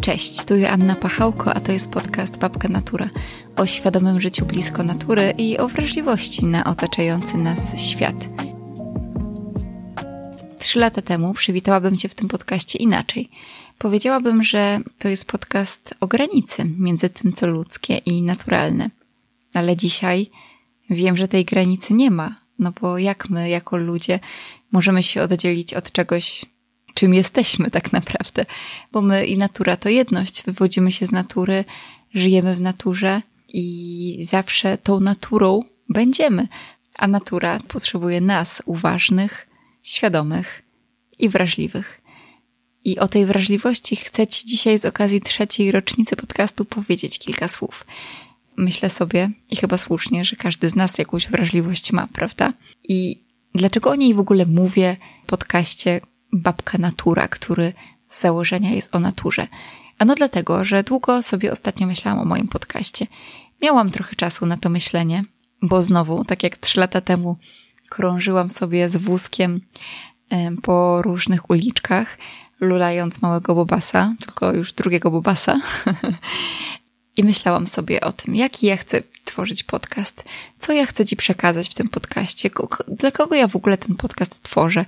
Cześć, 0.00 0.44
tu 0.44 0.54
Anna 0.70 0.94
Pachałko, 0.94 1.54
a 1.54 1.60
to 1.60 1.72
jest 1.72 1.90
podcast 1.90 2.38
Babka 2.38 2.68
Natura 2.68 3.10
o 3.56 3.66
świadomym 3.66 4.20
życiu 4.20 4.46
blisko 4.46 4.82
natury 4.82 5.34
i 5.38 5.58
o 5.58 5.68
wrażliwości 5.68 6.46
na 6.46 6.64
otaczający 6.64 7.36
nas 7.36 7.80
świat. 7.80 8.28
Trzy 10.58 10.78
lata 10.78 11.02
temu 11.02 11.34
przywitałabym 11.34 11.96
Cię 11.96 12.08
w 12.08 12.14
tym 12.14 12.28
podcaście 12.28 12.78
inaczej. 12.78 13.30
Powiedziałabym, 13.78 14.42
że 14.42 14.80
to 14.98 15.08
jest 15.08 15.30
podcast 15.30 15.94
o 16.00 16.06
granicy 16.06 16.64
między 16.78 17.08
tym, 17.10 17.32
co 17.32 17.46
ludzkie 17.46 17.96
i 17.96 18.22
naturalne. 18.22 18.90
Ale 19.54 19.76
dzisiaj 19.76 20.30
wiem, 20.90 21.16
że 21.16 21.28
tej 21.28 21.44
granicy 21.44 21.94
nie 21.94 22.10
ma, 22.10 22.40
no 22.58 22.72
bo 22.80 22.98
jak 22.98 23.30
my, 23.30 23.48
jako 23.48 23.76
ludzie, 23.76 24.20
możemy 24.72 25.02
się 25.02 25.22
oddzielić 25.22 25.74
od 25.74 25.92
czegoś, 25.92 26.44
czym 26.96 27.14
jesteśmy 27.14 27.70
tak 27.70 27.92
naprawdę? 27.92 28.46
Bo 28.92 29.02
my 29.02 29.26
i 29.26 29.36
natura 29.36 29.76
to 29.76 29.88
jedność, 29.88 30.42
wywodzimy 30.42 30.92
się 30.92 31.06
z 31.06 31.12
natury, 31.12 31.64
żyjemy 32.14 32.54
w 32.54 32.60
naturze 32.60 33.22
i 33.48 34.18
zawsze 34.20 34.78
tą 34.78 35.00
naturą 35.00 35.62
będziemy. 35.88 36.48
A 36.98 37.06
natura 37.06 37.60
potrzebuje 37.68 38.20
nas, 38.20 38.62
uważnych, 38.64 39.48
świadomych 39.82 40.62
i 41.18 41.28
wrażliwych. 41.28 42.00
I 42.84 42.98
o 42.98 43.08
tej 43.08 43.26
wrażliwości 43.26 43.96
chcę 43.96 44.26
Ci 44.26 44.46
dzisiaj 44.46 44.78
z 44.78 44.84
okazji 44.84 45.20
trzeciej 45.20 45.72
rocznicy 45.72 46.16
podcastu 46.16 46.64
powiedzieć 46.64 47.18
kilka 47.18 47.48
słów. 47.48 47.86
Myślę 48.56 48.90
sobie, 48.90 49.30
i 49.50 49.56
chyba 49.56 49.76
słusznie, 49.76 50.24
że 50.24 50.36
każdy 50.36 50.68
z 50.68 50.76
nas 50.76 50.98
jakąś 50.98 51.28
wrażliwość 51.28 51.92
ma, 51.92 52.06
prawda? 52.06 52.52
I 52.88 53.22
dlaczego 53.54 53.90
o 53.90 53.94
niej 53.94 54.14
w 54.14 54.18
ogóle 54.18 54.46
mówię 54.46 54.96
w 55.24 55.26
podcaście 55.26 56.00
Babka 56.32 56.78
Natura, 56.78 57.28
który 57.28 57.72
z 58.06 58.20
założenia 58.20 58.70
jest 58.70 58.94
o 58.94 59.00
naturze? 59.00 59.46
Ano 59.98 60.14
dlatego, 60.14 60.64
że 60.64 60.82
długo 60.82 61.22
sobie 61.22 61.52
ostatnio 61.52 61.86
myślałam 61.86 62.20
o 62.20 62.24
moim 62.24 62.48
podcaście. 62.48 63.06
Miałam 63.62 63.90
trochę 63.90 64.16
czasu 64.16 64.46
na 64.46 64.56
to 64.56 64.68
myślenie, 64.68 65.24
bo 65.62 65.82
znowu, 65.82 66.24
tak 66.24 66.42
jak 66.42 66.56
trzy 66.56 66.80
lata 66.80 67.00
temu, 67.00 67.36
krążyłam 67.88 68.50
sobie 68.50 68.88
z 68.88 68.96
wózkiem 68.96 69.60
po 70.62 71.02
różnych 71.02 71.50
uliczkach, 71.50 72.18
lulając 72.60 73.22
małego 73.22 73.54
bobasa, 73.54 74.14
tylko 74.20 74.52
już 74.52 74.72
drugiego 74.72 75.10
bobasa. 75.10 75.60
I 77.16 77.24
myślałam 77.24 77.66
sobie 77.66 78.00
o 78.00 78.12
tym, 78.12 78.34
jaki 78.34 78.66
ja 78.66 78.76
chcę 78.76 79.02
tworzyć 79.24 79.62
podcast, 79.62 80.24
co 80.58 80.72
ja 80.72 80.86
chcę 80.86 81.04
Ci 81.04 81.16
przekazać 81.16 81.68
w 81.68 81.74
tym 81.74 81.88
podcaście, 81.88 82.50
dla 82.88 83.10
kogo 83.10 83.34
ja 83.34 83.48
w 83.48 83.56
ogóle 83.56 83.78
ten 83.78 83.96
podcast 83.96 84.42
tworzę, 84.42 84.84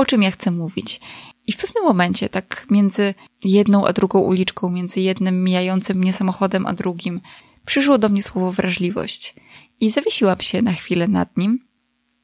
o 0.00 0.06
czym 0.06 0.22
ja 0.22 0.30
chcę 0.30 0.50
mówić. 0.50 1.00
I 1.46 1.52
w 1.52 1.56
pewnym 1.56 1.84
momencie, 1.84 2.28
tak 2.28 2.66
między 2.70 3.14
jedną 3.44 3.86
a 3.86 3.92
drugą 3.92 4.18
uliczką, 4.18 4.70
między 4.70 5.00
jednym 5.00 5.44
mijającym 5.44 5.98
mnie 5.98 6.12
samochodem 6.12 6.66
a 6.66 6.72
drugim, 6.72 7.20
przyszło 7.66 7.98
do 7.98 8.08
mnie 8.08 8.22
słowo 8.22 8.52
wrażliwość. 8.52 9.34
I 9.80 9.90
zawiesiłam 9.90 10.40
się 10.40 10.62
na 10.62 10.72
chwilę 10.72 11.08
nad 11.08 11.36
nim 11.36 11.58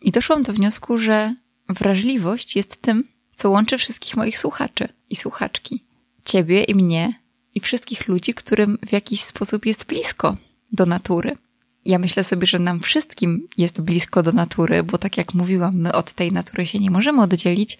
i 0.00 0.12
doszłam 0.12 0.42
do 0.42 0.52
wniosku, 0.52 0.98
że 0.98 1.34
wrażliwość 1.68 2.56
jest 2.56 2.82
tym, 2.82 3.08
co 3.34 3.50
łączy 3.50 3.78
wszystkich 3.78 4.16
moich 4.16 4.38
słuchaczy 4.38 4.88
i 5.10 5.16
słuchaczki. 5.16 5.84
Ciebie 6.24 6.64
i 6.64 6.74
mnie 6.74 7.22
i 7.54 7.60
wszystkich 7.60 8.08
ludzi, 8.08 8.34
którym 8.34 8.78
w 8.86 8.92
jakiś 8.92 9.20
sposób 9.20 9.66
jest 9.66 9.86
blisko 9.86 10.36
do 10.72 10.86
natury. 10.86 11.36
Ja 11.86 11.98
myślę 11.98 12.24
sobie, 12.24 12.46
że 12.46 12.58
nam 12.58 12.80
wszystkim 12.80 13.48
jest 13.56 13.80
blisko 13.80 14.22
do 14.22 14.32
natury, 14.32 14.82
bo 14.82 14.98
tak 14.98 15.16
jak 15.16 15.34
mówiłam, 15.34 15.76
my 15.76 15.92
od 15.92 16.12
tej 16.12 16.32
natury 16.32 16.66
się 16.66 16.78
nie 16.78 16.90
możemy 16.90 17.22
oddzielić, 17.22 17.78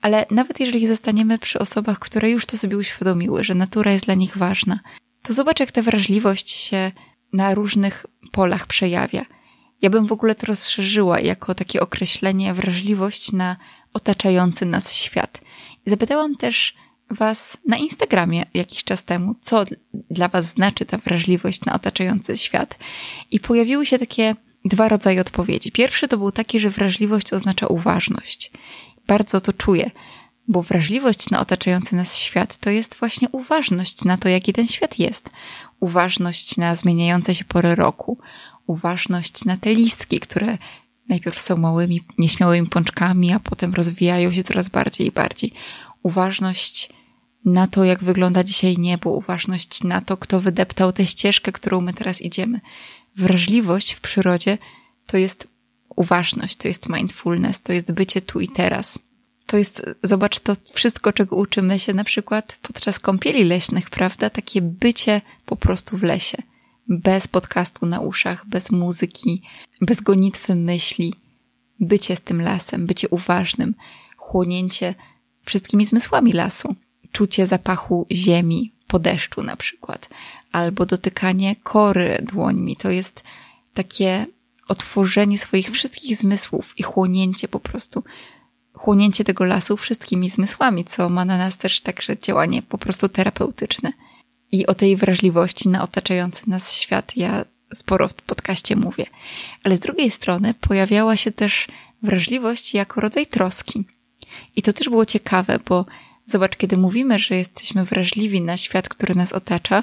ale 0.00 0.26
nawet 0.30 0.60
jeżeli 0.60 0.86
zostaniemy 0.86 1.38
przy 1.38 1.58
osobach, 1.58 1.98
które 1.98 2.30
już 2.30 2.46
to 2.46 2.56
sobie 2.56 2.76
uświadomiły, 2.76 3.44
że 3.44 3.54
natura 3.54 3.92
jest 3.92 4.04
dla 4.04 4.14
nich 4.14 4.36
ważna, 4.36 4.80
to 5.22 5.32
zobacz, 5.32 5.60
jak 5.60 5.72
ta 5.72 5.82
wrażliwość 5.82 6.50
się 6.50 6.92
na 7.32 7.54
różnych 7.54 8.06
polach 8.32 8.66
przejawia. 8.66 9.24
Ja 9.82 9.90
bym 9.90 10.06
w 10.06 10.12
ogóle 10.12 10.34
to 10.34 10.46
rozszerzyła 10.46 11.20
jako 11.20 11.54
takie 11.54 11.80
określenie 11.80 12.54
wrażliwość 12.54 13.32
na 13.32 13.56
otaczający 13.92 14.66
nas 14.66 14.92
świat. 14.92 15.40
I 15.86 15.90
zapytałam 15.90 16.36
też 16.36 16.74
Was 17.10 17.56
na 17.66 17.76
Instagramie 17.76 18.46
jakiś 18.54 18.84
czas 18.84 19.04
temu, 19.04 19.34
co 19.40 19.64
dla 20.10 20.28
Was 20.28 20.46
znaczy 20.46 20.86
ta 20.86 20.98
wrażliwość 20.98 21.64
na 21.64 21.74
otaczający 21.74 22.36
świat. 22.36 22.78
I 23.30 23.40
pojawiły 23.40 23.86
się 23.86 23.98
takie 23.98 24.36
dwa 24.64 24.88
rodzaje 24.88 25.20
odpowiedzi. 25.20 25.72
Pierwszy 25.72 26.08
to 26.08 26.18
był 26.18 26.32
taki, 26.32 26.60
że 26.60 26.70
wrażliwość 26.70 27.32
oznacza 27.32 27.66
uważność. 27.66 28.52
Bardzo 29.06 29.40
to 29.40 29.52
czuję, 29.52 29.90
bo 30.48 30.62
wrażliwość 30.62 31.30
na 31.30 31.40
otaczający 31.40 31.96
nas 31.96 32.16
świat 32.16 32.56
to 32.56 32.70
jest 32.70 32.94
właśnie 32.94 33.28
uważność 33.32 34.04
na 34.04 34.18
to, 34.18 34.28
jaki 34.28 34.52
ten 34.52 34.66
świat 34.66 34.98
jest. 34.98 35.30
Uważność 35.80 36.56
na 36.56 36.74
zmieniające 36.74 37.34
się 37.34 37.44
pory 37.44 37.74
roku, 37.74 38.18
uważność 38.66 39.44
na 39.44 39.56
te 39.56 39.74
listki, 39.74 40.20
które 40.20 40.58
najpierw 41.08 41.40
są 41.40 41.56
małymi, 41.56 42.00
nieśmiałymi 42.18 42.68
pączkami, 42.68 43.32
a 43.32 43.40
potem 43.40 43.74
rozwijają 43.74 44.32
się 44.32 44.42
coraz 44.42 44.68
bardziej 44.68 45.06
i 45.06 45.12
bardziej. 45.12 45.52
Uważność 46.02 46.97
na 47.48 47.66
to, 47.66 47.84
jak 47.84 48.04
wygląda 48.04 48.44
dzisiaj 48.44 48.78
niebo, 48.78 49.10
uważność 49.10 49.84
na 49.84 50.00
to, 50.00 50.16
kto 50.16 50.40
wydeptał 50.40 50.92
tę 50.92 51.06
ścieżkę, 51.06 51.52
którą 51.52 51.80
my 51.80 51.94
teraz 51.94 52.22
idziemy. 52.22 52.60
Wrażliwość 53.16 53.92
w 53.92 54.00
przyrodzie 54.00 54.58
to 55.06 55.16
jest 55.16 55.48
uważność, 55.96 56.56
to 56.56 56.68
jest 56.68 56.88
mindfulness, 56.88 57.62
to 57.62 57.72
jest 57.72 57.92
bycie 57.92 58.22
tu 58.22 58.40
i 58.40 58.48
teraz. 58.48 58.98
To 59.46 59.56
jest, 59.56 59.82
zobacz, 60.02 60.40
to 60.40 60.56
wszystko, 60.72 61.12
czego 61.12 61.36
uczymy 61.36 61.78
się 61.78 61.94
na 61.94 62.04
przykład 62.04 62.58
podczas 62.62 62.98
kąpieli 62.98 63.44
leśnych, 63.44 63.90
prawda? 63.90 64.30
Takie 64.30 64.62
bycie 64.62 65.20
po 65.46 65.56
prostu 65.56 65.96
w 65.96 66.02
lesie. 66.02 66.38
Bez 66.88 67.28
podcastu 67.28 67.86
na 67.86 68.00
uszach, 68.00 68.46
bez 68.46 68.70
muzyki, 68.70 69.42
bez 69.80 70.00
gonitwy 70.00 70.54
myśli. 70.54 71.14
Bycie 71.80 72.16
z 72.16 72.20
tym 72.20 72.42
lasem, 72.42 72.86
bycie 72.86 73.08
uważnym, 73.08 73.74
chłonięcie 74.16 74.94
wszystkimi 75.44 75.86
zmysłami 75.86 76.32
lasu 76.32 76.74
czucie 77.18 77.46
zapachu 77.46 78.06
ziemi 78.12 78.72
po 78.86 78.98
deszczu 78.98 79.42
na 79.42 79.56
przykład, 79.56 80.08
albo 80.52 80.86
dotykanie 80.86 81.56
kory 81.56 82.24
dłońmi. 82.32 82.76
To 82.76 82.90
jest 82.90 83.22
takie 83.74 84.26
otworzenie 84.68 85.38
swoich 85.38 85.70
wszystkich 85.70 86.16
zmysłów 86.16 86.74
i 86.76 86.82
chłonięcie 86.82 87.48
po 87.48 87.60
prostu, 87.60 88.04
chłonięcie 88.72 89.24
tego 89.24 89.44
lasu 89.44 89.76
wszystkimi 89.76 90.30
zmysłami, 90.30 90.84
co 90.84 91.08
ma 91.08 91.24
na 91.24 91.38
nas 91.38 91.58
też 91.58 91.80
także 91.80 92.18
działanie 92.18 92.62
po 92.62 92.78
prostu 92.78 93.08
terapeutyczne. 93.08 93.92
I 94.52 94.66
o 94.66 94.74
tej 94.74 94.96
wrażliwości 94.96 95.68
na 95.68 95.82
otaczający 95.82 96.50
nas 96.50 96.72
świat 96.72 97.16
ja 97.16 97.44
sporo 97.74 98.08
w 98.08 98.14
podcaście 98.14 98.76
mówię. 98.76 99.06
Ale 99.64 99.76
z 99.76 99.80
drugiej 99.80 100.10
strony 100.10 100.54
pojawiała 100.54 101.16
się 101.16 101.32
też 101.32 101.66
wrażliwość 102.02 102.74
jako 102.74 103.00
rodzaj 103.00 103.26
troski. 103.26 103.84
I 104.56 104.62
to 104.62 104.72
też 104.72 104.88
było 104.88 105.06
ciekawe, 105.06 105.58
bo 105.68 105.86
Zobacz, 106.28 106.56
kiedy 106.56 106.76
mówimy, 106.76 107.18
że 107.18 107.36
jesteśmy 107.36 107.84
wrażliwi 107.84 108.42
na 108.42 108.56
świat, 108.56 108.88
który 108.88 109.14
nas 109.14 109.32
otacza, 109.32 109.82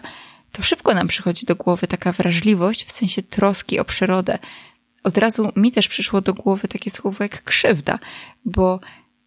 to 0.51 0.63
szybko 0.63 0.93
nam 0.93 1.07
przychodzi 1.07 1.45
do 1.45 1.55
głowy 1.55 1.87
taka 1.87 2.11
wrażliwość 2.11 2.85
w 2.85 2.91
sensie 2.91 3.23
troski 3.23 3.79
o 3.79 3.85
przyrodę. 3.85 4.39
Od 5.03 5.17
razu 5.17 5.51
mi 5.55 5.71
też 5.71 5.87
przyszło 5.87 6.21
do 6.21 6.33
głowy 6.33 6.67
takie 6.67 6.91
słowo 6.91 7.23
jak 7.23 7.43
krzywda, 7.43 7.99
bo 8.45 8.79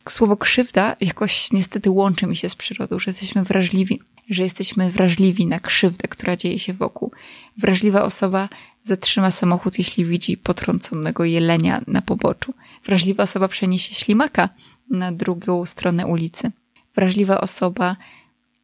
słowo 0.08 0.36
krzywda 0.36 0.96
jakoś 1.00 1.52
niestety 1.52 1.90
łączy 1.90 2.26
mi 2.26 2.36
się 2.36 2.48
z 2.48 2.56
przyrodą, 2.56 2.98
że 2.98 3.10
jesteśmy 3.10 3.44
wrażliwi, 3.44 4.00
że 4.30 4.42
jesteśmy 4.42 4.90
wrażliwi 4.90 5.46
na 5.46 5.60
krzywdę, 5.60 6.08
która 6.08 6.36
dzieje 6.36 6.58
się 6.58 6.72
wokół. 6.72 7.12
Wrażliwa 7.56 8.02
osoba 8.04 8.48
zatrzyma 8.84 9.30
samochód, 9.30 9.78
jeśli 9.78 10.04
widzi 10.04 10.36
potrąconego 10.36 11.24
jelenia 11.24 11.80
na 11.86 12.02
poboczu. 12.02 12.54
Wrażliwa 12.84 13.22
osoba 13.22 13.48
przeniesie 13.48 13.94
ślimaka 13.94 14.48
na 14.90 15.12
drugą 15.12 15.64
stronę 15.66 16.06
ulicy. 16.06 16.52
Wrażliwa 16.98 17.40
osoba 17.40 17.96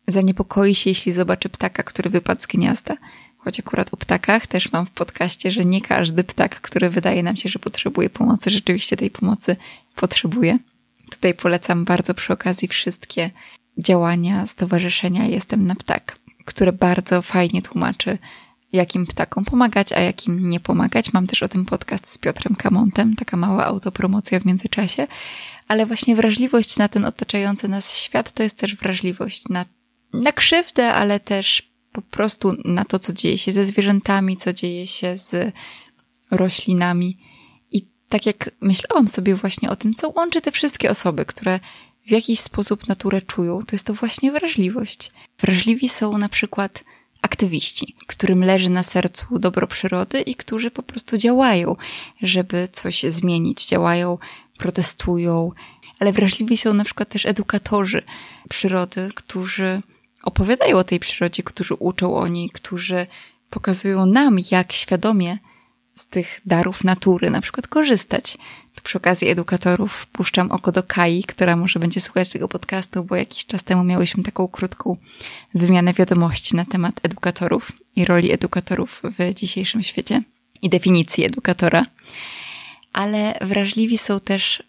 zaniepokoi 0.08 0.74
się, 0.74 0.90
jeśli 0.90 1.12
zobaczy 1.12 1.48
ptaka, 1.48 1.82
który 1.82 2.10
wypadł 2.10 2.40
z 2.40 2.46
gniazda. 2.46 2.96
Choć 3.38 3.60
akurat 3.60 3.94
o 3.94 3.96
ptakach 3.96 4.46
też 4.46 4.72
mam 4.72 4.86
w 4.86 4.90
podcaście, 4.90 5.52
że 5.52 5.64
nie 5.64 5.80
każdy 5.80 6.24
ptak, 6.24 6.60
który 6.60 6.90
wydaje 6.90 7.22
nam 7.22 7.36
się, 7.36 7.48
że 7.48 7.58
potrzebuje 7.58 8.10
pomocy, 8.10 8.50
rzeczywiście 8.50 8.96
tej 8.96 9.10
pomocy 9.10 9.56
potrzebuje. 9.94 10.58
Tutaj 11.10 11.34
polecam 11.34 11.84
bardzo 11.84 12.14
przy 12.14 12.32
okazji 12.32 12.68
wszystkie 12.68 13.30
działania 13.78 14.46
Stowarzyszenia 14.46 15.26
Jestem 15.26 15.66
na 15.66 15.74
Ptak, 15.74 16.18
które 16.44 16.72
bardzo 16.72 17.22
fajnie 17.22 17.62
tłumaczy, 17.62 18.18
jakim 18.72 19.06
ptakom 19.06 19.44
pomagać, 19.44 19.92
a 19.92 20.00
jakim 20.00 20.48
nie 20.48 20.60
pomagać. 20.60 21.12
Mam 21.12 21.26
też 21.26 21.42
o 21.42 21.48
tym 21.48 21.64
podcast 21.64 22.12
z 22.12 22.18
Piotrem 22.18 22.56
Kamontem, 22.56 23.14
taka 23.14 23.36
mała 23.36 23.64
autopromocja 23.64 24.40
w 24.40 24.44
międzyczasie 24.44 25.06
ale 25.68 25.86
właśnie 25.86 26.16
wrażliwość 26.16 26.76
na 26.76 26.88
ten 26.88 27.04
otaczający 27.04 27.68
nas 27.68 27.94
świat 27.94 28.32
to 28.32 28.42
jest 28.42 28.58
też 28.58 28.76
wrażliwość 28.76 29.48
na, 29.48 29.64
na 30.12 30.32
krzywdę, 30.32 30.94
ale 30.94 31.20
też 31.20 31.74
po 31.92 32.02
prostu 32.02 32.56
na 32.64 32.84
to, 32.84 32.98
co 32.98 33.12
dzieje 33.12 33.38
się 33.38 33.52
ze 33.52 33.64
zwierzętami, 33.64 34.36
co 34.36 34.52
dzieje 34.52 34.86
się 34.86 35.16
z 35.16 35.52
roślinami. 36.30 37.18
I 37.70 37.88
tak 38.08 38.26
jak 38.26 38.50
myślałam 38.60 39.08
sobie 39.08 39.34
właśnie 39.34 39.70
o 39.70 39.76
tym, 39.76 39.94
co 39.94 40.08
łączy 40.08 40.40
te 40.40 40.52
wszystkie 40.52 40.90
osoby, 40.90 41.24
które 41.24 41.60
w 42.06 42.10
jakiś 42.10 42.40
sposób 42.40 42.88
naturę 42.88 43.22
czują, 43.22 43.62
to 43.66 43.74
jest 43.76 43.86
to 43.86 43.94
właśnie 43.94 44.32
wrażliwość. 44.32 45.12
Wrażliwi 45.40 45.88
są 45.88 46.18
na 46.18 46.28
przykład 46.28 46.84
aktywiści, 47.22 47.96
którym 48.06 48.44
leży 48.44 48.70
na 48.70 48.82
sercu 48.82 49.38
dobro 49.38 49.66
przyrody 49.66 50.20
i 50.20 50.34
którzy 50.34 50.70
po 50.70 50.82
prostu 50.82 51.16
działają, 51.16 51.76
żeby 52.22 52.68
coś 52.72 53.02
zmienić, 53.02 53.66
działają, 53.66 54.18
protestują, 54.64 55.52
ale 56.00 56.12
wrażliwi 56.12 56.56
są 56.56 56.74
na 56.74 56.84
przykład 56.84 57.08
też 57.08 57.26
edukatorzy 57.26 58.02
przyrody, 58.48 59.10
którzy 59.14 59.82
opowiadają 60.22 60.78
o 60.78 60.84
tej 60.84 61.00
przyrodzie, 61.00 61.42
którzy 61.42 61.74
uczą 61.74 62.16
o 62.16 62.28
niej, 62.28 62.50
którzy 62.50 63.06
pokazują 63.50 64.06
nam, 64.06 64.36
jak 64.50 64.72
świadomie 64.72 65.38
z 65.96 66.06
tych 66.06 66.40
darów 66.46 66.84
natury 66.84 67.30
na 67.30 67.40
przykład 67.40 67.66
korzystać. 67.66 68.38
Tu 68.74 68.82
przy 68.82 68.98
okazji 68.98 69.28
edukatorów 69.28 70.06
puszczam 70.06 70.50
oko 70.50 70.72
do 70.72 70.82
Kai, 70.82 71.24
która 71.24 71.56
może 71.56 71.80
będzie 71.80 72.00
słuchać 72.00 72.30
tego 72.30 72.48
podcastu, 72.48 73.04
bo 73.04 73.16
jakiś 73.16 73.46
czas 73.46 73.64
temu 73.64 73.84
miałyśmy 73.84 74.22
taką 74.22 74.48
krótką 74.48 74.96
wymianę 75.54 75.92
wiadomości 75.92 76.56
na 76.56 76.64
temat 76.64 77.00
edukatorów 77.02 77.72
i 77.96 78.04
roli 78.04 78.32
edukatorów 78.32 79.02
w 79.18 79.34
dzisiejszym 79.34 79.82
świecie 79.82 80.22
i 80.62 80.68
definicji 80.68 81.24
edukatora. 81.24 81.86
Ale 82.94 83.38
wrażliwi 83.40 83.98
są 83.98 84.20
też 84.20 84.62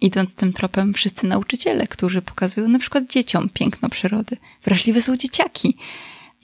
idąc 0.00 0.36
tym 0.36 0.52
tropem 0.52 0.94
wszyscy 0.94 1.26
nauczyciele, 1.26 1.86
którzy 1.86 2.22
pokazują 2.22 2.68
na 2.68 2.78
przykład 2.78 3.10
dzieciom 3.10 3.48
piękno 3.48 3.88
przyrody. 3.88 4.36
Wrażliwe 4.64 5.02
są 5.02 5.16
dzieciaki, 5.16 5.76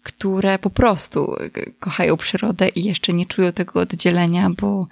które 0.03 0.59
po 0.59 0.71
prostu 0.71 1.35
kochają 1.81 2.17
przyrodę 2.17 2.69
i 2.69 2.85
jeszcze 2.85 3.13
nie 3.13 3.27
czują 3.27 3.53
tego 3.53 3.81
oddzielenia, 3.81 4.51
bo, 4.51 4.87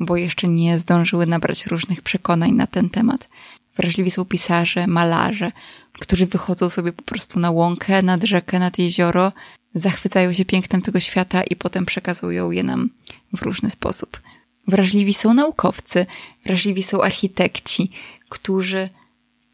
bo 0.00 0.16
jeszcze 0.16 0.48
nie 0.48 0.78
zdążyły 0.78 1.26
nabrać 1.26 1.66
różnych 1.66 2.02
przekonań 2.02 2.52
na 2.52 2.66
ten 2.66 2.90
temat. 2.90 3.28
Wrażliwi 3.76 4.10
są 4.10 4.24
pisarze, 4.24 4.86
malarze, 4.86 5.52
którzy 5.92 6.26
wychodzą 6.26 6.70
sobie 6.70 6.92
po 6.92 7.02
prostu 7.02 7.40
na 7.40 7.50
łąkę, 7.50 8.02
nad 8.02 8.24
rzekę, 8.24 8.58
nad 8.58 8.78
jezioro, 8.78 9.32
zachwycają 9.74 10.32
się 10.32 10.44
pięknem 10.44 10.82
tego 10.82 11.00
świata 11.00 11.42
i 11.42 11.56
potem 11.56 11.86
przekazują 11.86 12.50
je 12.50 12.62
nam 12.62 12.90
w 13.36 13.42
różny 13.42 13.70
sposób. 13.70 14.20
Wrażliwi 14.68 15.14
są 15.14 15.34
naukowcy, 15.34 16.06
wrażliwi 16.46 16.82
są 16.82 17.02
architekci, 17.02 17.90
którzy 18.28 18.88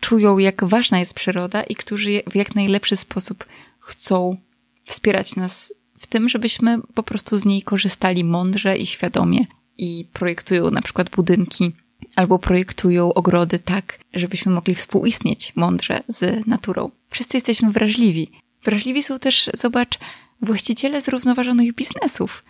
czują, 0.00 0.38
jak 0.38 0.64
ważna 0.64 0.98
jest 0.98 1.14
przyroda 1.14 1.62
i 1.62 1.74
którzy 1.74 2.22
w 2.30 2.34
jak 2.34 2.54
najlepszy 2.54 2.96
sposób 2.96 3.44
chcą 3.78 4.36
wspierać 4.84 5.36
nas 5.36 5.74
w 5.98 6.06
tym, 6.06 6.28
żebyśmy 6.28 6.78
po 6.94 7.02
prostu 7.02 7.36
z 7.36 7.44
niej 7.44 7.62
korzystali 7.62 8.24
mądrze 8.24 8.76
i 8.76 8.86
świadomie 8.86 9.46
i 9.78 10.06
projektują 10.12 10.70
na 10.70 10.82
przykład 10.82 11.10
budynki 11.10 11.72
albo 12.16 12.38
projektują 12.38 13.14
ogrody 13.14 13.58
tak, 13.58 13.98
żebyśmy 14.14 14.52
mogli 14.52 14.74
współistnieć 14.74 15.52
mądrze 15.56 16.02
z 16.08 16.46
naturą. 16.46 16.90
Wszyscy 17.10 17.36
jesteśmy 17.36 17.70
wrażliwi. 17.70 18.30
Wrażliwi 18.64 19.02
są 19.02 19.18
też, 19.18 19.50
zobacz, 19.54 19.98
właściciele 20.42 21.00
zrównoważonych 21.00 21.74
biznesów, 21.74 22.44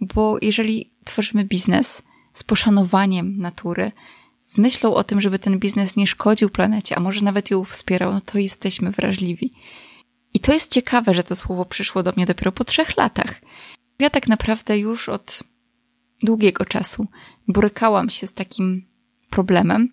bo 0.00 0.36
jeżeli 0.42 0.90
tworzymy 1.06 1.44
biznes 1.44 2.02
z 2.34 2.44
poszanowaniem 2.44 3.38
natury, 3.38 3.92
z 4.42 4.58
myślą 4.58 4.94
o 4.94 5.04
tym, 5.04 5.20
żeby 5.20 5.38
ten 5.38 5.58
biznes 5.58 5.96
nie 5.96 6.06
szkodził 6.06 6.50
planecie, 6.50 6.96
a 6.96 7.00
może 7.00 7.20
nawet 7.24 7.50
ją 7.50 7.64
wspierał, 7.64 8.12
no 8.12 8.20
to 8.20 8.38
jesteśmy 8.38 8.90
wrażliwi. 8.90 9.50
I 10.34 10.40
to 10.40 10.52
jest 10.52 10.72
ciekawe, 10.72 11.14
że 11.14 11.22
to 11.22 11.36
słowo 11.36 11.64
przyszło 11.64 12.02
do 12.02 12.12
mnie 12.16 12.26
dopiero 12.26 12.52
po 12.52 12.64
trzech 12.64 12.96
latach. 12.96 13.40
Ja 13.98 14.10
tak 14.10 14.28
naprawdę 14.28 14.78
już 14.78 15.08
od 15.08 15.42
długiego 16.22 16.64
czasu 16.64 17.06
borykałam 17.48 18.10
się 18.10 18.26
z 18.26 18.32
takim 18.32 18.86
problemem 19.30 19.92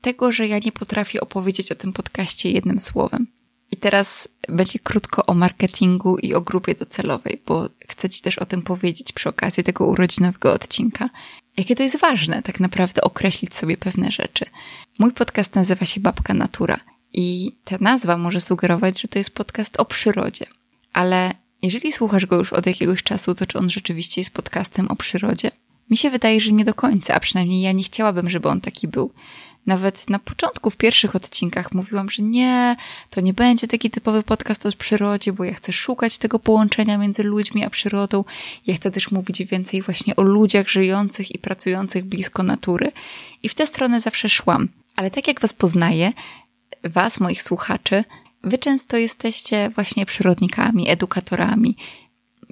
tego, 0.00 0.32
że 0.32 0.46
ja 0.46 0.58
nie 0.58 0.72
potrafię 0.72 1.20
opowiedzieć 1.20 1.72
o 1.72 1.74
tym 1.74 1.92
podcaście 1.92 2.50
jednym 2.50 2.78
słowem. 2.78 3.26
I 3.70 3.76
teraz 3.76 4.28
będzie 4.48 4.78
krótko 4.78 5.26
o 5.26 5.34
marketingu 5.34 6.18
i 6.18 6.34
o 6.34 6.40
grupie 6.40 6.74
docelowej, 6.74 7.42
bo 7.46 7.68
chcę 7.88 8.08
Ci 8.08 8.22
też 8.22 8.38
o 8.38 8.46
tym 8.46 8.62
powiedzieć 8.62 9.12
przy 9.12 9.28
okazji 9.28 9.64
tego 9.64 9.86
urodzinowego 9.86 10.52
odcinka. 10.52 11.10
Jakie 11.56 11.76
to 11.76 11.82
jest 11.82 11.98
ważne, 11.98 12.42
tak 12.42 12.60
naprawdę 12.60 13.02
określić 13.02 13.56
sobie 13.56 13.76
pewne 13.76 14.10
rzeczy. 14.12 14.44
Mój 14.98 15.12
podcast 15.12 15.54
nazywa 15.54 15.86
się 15.86 16.00
Babka 16.00 16.34
Natura 16.34 16.80
i 17.12 17.56
ta 17.64 17.76
nazwa 17.80 18.16
może 18.16 18.40
sugerować, 18.40 19.00
że 19.00 19.08
to 19.08 19.18
jest 19.18 19.34
podcast 19.34 19.80
o 19.80 19.84
przyrodzie. 19.84 20.46
Ale 20.92 21.34
jeżeli 21.62 21.92
słuchasz 21.92 22.26
go 22.26 22.36
już 22.36 22.52
od 22.52 22.66
jakiegoś 22.66 23.02
czasu, 23.02 23.34
to 23.34 23.46
czy 23.46 23.58
on 23.58 23.70
rzeczywiście 23.70 24.20
jest 24.20 24.34
podcastem 24.34 24.88
o 24.88 24.96
przyrodzie? 24.96 25.50
Mi 25.90 25.96
się 25.96 26.10
wydaje, 26.10 26.40
że 26.40 26.52
nie 26.52 26.64
do 26.64 26.74
końca, 26.74 27.14
a 27.14 27.20
przynajmniej 27.20 27.62
ja 27.62 27.72
nie 27.72 27.82
chciałabym, 27.82 28.30
żeby 28.30 28.48
on 28.48 28.60
taki 28.60 28.88
był. 28.88 29.12
Nawet 29.66 30.10
na 30.10 30.18
początku, 30.18 30.70
w 30.70 30.76
pierwszych 30.76 31.16
odcinkach 31.16 31.72
mówiłam, 31.72 32.10
że 32.10 32.22
nie, 32.22 32.76
to 33.10 33.20
nie 33.20 33.34
będzie 33.34 33.68
taki 33.68 33.90
typowy 33.90 34.22
podcast 34.22 34.66
o 34.66 34.72
przyrodzie, 34.78 35.32
bo 35.32 35.44
ja 35.44 35.54
chcę 35.54 35.72
szukać 35.72 36.18
tego 36.18 36.38
połączenia 36.38 36.98
między 36.98 37.22
ludźmi 37.22 37.64
a 37.64 37.70
przyrodą. 37.70 38.24
Ja 38.66 38.74
chcę 38.74 38.90
też 38.90 39.10
mówić 39.10 39.44
więcej 39.44 39.82
właśnie 39.82 40.16
o 40.16 40.22
ludziach 40.22 40.68
żyjących 40.68 41.34
i 41.34 41.38
pracujących 41.38 42.04
blisko 42.04 42.42
natury. 42.42 42.92
I 43.42 43.48
w 43.48 43.54
tę 43.54 43.66
stronę 43.66 44.00
zawsze 44.00 44.28
szłam. 44.28 44.68
Ale 44.96 45.10
tak 45.10 45.28
jak 45.28 45.40
Was 45.40 45.52
poznaję, 45.52 46.12
Was, 46.84 47.20
moich 47.20 47.42
słuchaczy, 47.42 48.04
Wy 48.46 48.58
często 48.58 48.96
jesteście 48.96 49.70
właśnie 49.70 50.06
przyrodnikami, 50.06 50.90
edukatorami, 50.90 51.76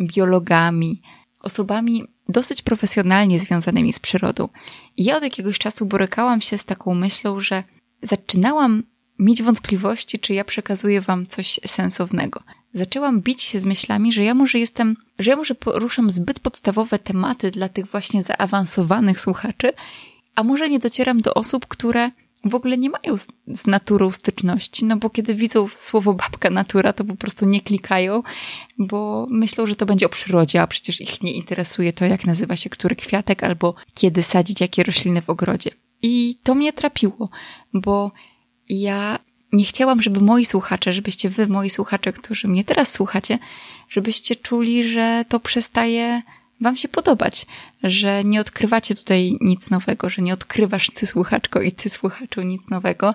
biologami, 0.01 1.03
osobami 1.41 2.05
dosyć 2.29 2.63
profesjonalnie 2.63 3.39
związanymi 3.39 3.93
z 3.93 3.99
przyrodą. 3.99 4.49
I 4.97 5.05
ja 5.05 5.17
od 5.17 5.23
jakiegoś 5.23 5.59
czasu 5.59 5.87
borykałam 5.87 6.41
się 6.41 6.59
z 6.59 6.65
taką 6.65 6.95
myślą, 6.95 7.41
że 7.41 7.65
zaczynałam 8.03 8.83
mieć 9.19 9.43
wątpliwości, 9.43 10.19
czy 10.19 10.35
ja 10.35 10.45
przekazuję 10.45 11.01
wam 11.01 11.27
coś 11.27 11.61
sensownego. 11.67 12.43
Zaczęłam 12.73 13.21
bić 13.21 13.43
się 13.43 13.61
z 13.61 13.65
myślami, 13.65 14.13
że 14.13 14.25
ja 14.25 14.35
może 14.35 14.59
jestem, 14.59 14.97
że 15.19 15.31
ja 15.31 15.37
może 15.37 15.55
poruszam 15.55 16.11
zbyt 16.11 16.41
podstawowe 16.41 16.99
tematy 16.99 17.51
dla 17.51 17.69
tych 17.69 17.87
właśnie 17.87 18.23
zaawansowanych 18.23 19.21
słuchaczy, 19.21 19.73
a 20.35 20.43
może 20.43 20.69
nie 20.69 20.79
docieram 20.79 21.19
do 21.19 21.35
osób, 21.35 21.67
które 21.67 22.11
w 22.45 22.55
ogóle 22.55 22.79
nie 22.79 22.91
mają 22.91 23.17
z, 23.17 23.27
z, 23.49 23.67
naturą 23.67 24.11
styczności, 24.11 24.85
no 24.85 24.97
bo 24.97 25.11
kiedy 25.11 25.35
widzą 25.35 25.69
słowo 25.75 26.15
babka 26.15 26.51
natura, 26.51 26.93
to 26.93 27.05
po 27.05 27.17
prostu 27.17 27.47
nie 27.47 27.61
klikają, 27.61 28.23
bo 28.79 29.27
myślą, 29.31 29.67
że 29.67 29.77
to 29.77 29.87
będzie 29.87 30.07
o 30.07 30.09
przyrodzie, 30.09 30.63
a 30.63 30.67
przecież 30.67 31.01
ich 31.01 31.23
nie 31.23 31.33
interesuje 31.33 31.93
to, 31.93 32.05
jak 32.05 32.25
nazywa 32.25 32.57
się 32.57 32.71
który 32.71 32.97
kwiatek 32.97 33.43
albo 33.45 33.75
kiedy 33.95 34.23
sadzić 34.23 34.61
jakie 34.61 34.83
rośliny 34.83 35.23
w 35.23 35.31
ogrodzie. 35.31 35.71
I 36.03 36.39
to 36.43 36.55
mnie 36.55 36.73
trapiło, 36.73 37.29
bo 37.75 38.13
ja 38.69 39.19
nie 39.53 39.65
chciałam, 39.65 40.03
żeby 40.03 40.21
moi 40.21 40.45
słuchacze, 40.45 40.93
żebyście 40.93 41.31
wy, 41.31 41.47
moi 41.47 41.71
słuchacze, 41.71 42.13
którzy 42.13 42.49
mnie 42.49 42.65
teraz 42.65 42.93
słuchacie, 42.93 43.39
żebyście 43.89 44.37
czuli, 44.37 44.89
że 44.89 45.25
to 45.29 45.41
przestaje 45.41 46.23
Wam 46.61 46.77
się 46.77 46.89
podobać, 46.89 47.47
że 47.83 48.25
nie 48.25 48.41
odkrywacie 48.41 48.95
tutaj 48.95 49.39
nic 49.41 49.71
nowego, 49.71 50.11
że 50.11 50.23
nie 50.23 50.35
odkrywasz 50.35 50.91
ty 50.91 51.07
słuchaczko 51.07 51.61
i 51.61 51.73
ty 51.73 51.91
słuchaczu 51.91 52.43
nic 52.43 52.71
nowego. 52.71 53.15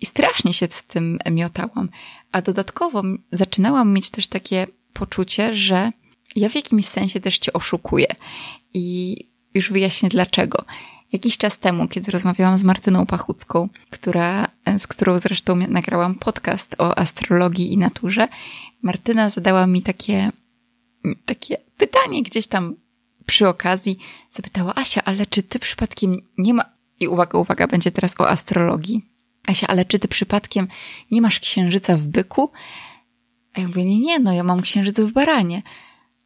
I 0.00 0.06
strasznie 0.06 0.52
się 0.52 0.68
z 0.70 0.84
tym 0.84 1.18
miotałam. 1.30 1.88
A 2.32 2.42
dodatkowo 2.42 3.02
zaczynałam 3.32 3.92
mieć 3.92 4.10
też 4.10 4.26
takie 4.26 4.66
poczucie, 4.92 5.54
że 5.54 5.92
ja 6.36 6.48
w 6.48 6.54
jakimś 6.54 6.86
sensie 6.86 7.20
też 7.20 7.38
cię 7.38 7.52
oszukuję. 7.52 8.06
I 8.74 9.16
już 9.54 9.70
wyjaśnię 9.72 10.08
dlaczego. 10.08 10.64
Jakiś 11.12 11.38
czas 11.38 11.58
temu, 11.58 11.88
kiedy 11.88 12.10
rozmawiałam 12.10 12.58
z 12.58 12.64
Martyną 12.64 13.06
Pachucką, 13.06 13.68
która, 13.90 14.48
z 14.78 14.86
którą 14.86 15.18
zresztą 15.18 15.56
nagrałam 15.56 16.14
podcast 16.14 16.74
o 16.78 16.98
astrologii 16.98 17.72
i 17.72 17.78
naturze, 17.78 18.28
Martyna 18.82 19.30
zadała 19.30 19.66
mi 19.66 19.82
takie 19.82 20.30
takie 21.26 21.56
pytanie 21.76 22.22
gdzieś 22.22 22.46
tam 22.46 22.74
przy 23.26 23.48
okazji. 23.48 23.98
Zapytała 24.30 24.74
Asia, 24.74 25.02
ale 25.04 25.26
czy 25.26 25.42
ty 25.42 25.58
przypadkiem 25.58 26.12
nie 26.38 26.54
ma... 26.54 26.64
I 27.00 27.08
uwaga, 27.08 27.38
uwaga, 27.38 27.66
będzie 27.66 27.90
teraz 27.90 28.20
o 28.20 28.28
astrologii. 28.28 29.02
Asia, 29.46 29.66
ale 29.66 29.84
czy 29.84 29.98
ty 29.98 30.08
przypadkiem 30.08 30.68
nie 31.10 31.22
masz 31.22 31.40
księżyca 31.40 31.96
w 31.96 32.06
byku? 32.06 32.50
A 33.54 33.60
ja 33.60 33.66
mówię, 33.66 33.84
nie, 33.84 34.00
nie, 34.00 34.18
no 34.18 34.32
ja 34.32 34.44
mam 34.44 34.60
księżyc 34.60 35.00
w 35.00 35.12
baranie. 35.12 35.62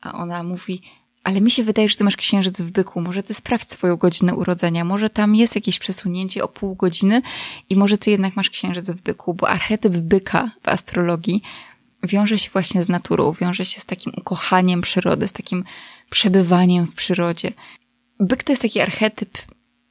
A 0.00 0.12
ona 0.12 0.42
mówi, 0.42 0.82
ale 1.24 1.40
mi 1.40 1.50
się 1.50 1.62
wydaje, 1.62 1.88
że 1.88 1.96
ty 1.96 2.04
masz 2.04 2.16
księżyc 2.16 2.60
w 2.60 2.70
byku. 2.70 3.00
Może 3.00 3.22
ty 3.22 3.34
sprawdź 3.34 3.70
swoją 3.70 3.96
godzinę 3.96 4.34
urodzenia. 4.34 4.84
Może 4.84 5.10
tam 5.10 5.34
jest 5.34 5.54
jakieś 5.54 5.78
przesunięcie 5.78 6.44
o 6.44 6.48
pół 6.48 6.74
godziny 6.74 7.22
i 7.70 7.76
może 7.76 7.98
ty 7.98 8.10
jednak 8.10 8.36
masz 8.36 8.50
księżyc 8.50 8.90
w 8.90 9.02
byku, 9.02 9.34
bo 9.34 9.48
archetyp 9.48 9.92
byka 9.92 10.50
w 10.62 10.68
astrologii 10.68 11.42
wiąże 12.02 12.38
się 12.38 12.50
właśnie 12.50 12.82
z 12.82 12.88
naturą, 12.88 13.32
wiąże 13.32 13.64
się 13.64 13.80
z 13.80 13.84
takim 13.84 14.12
ukochaniem 14.16 14.80
przyrody, 14.80 15.28
z 15.28 15.32
takim 15.32 15.64
przebywaniem 16.10 16.86
w 16.86 16.94
przyrodzie. 16.94 17.52
Byk 18.20 18.44
to 18.44 18.52
jest 18.52 18.62
taki 18.62 18.80
archetyp, 18.80 19.38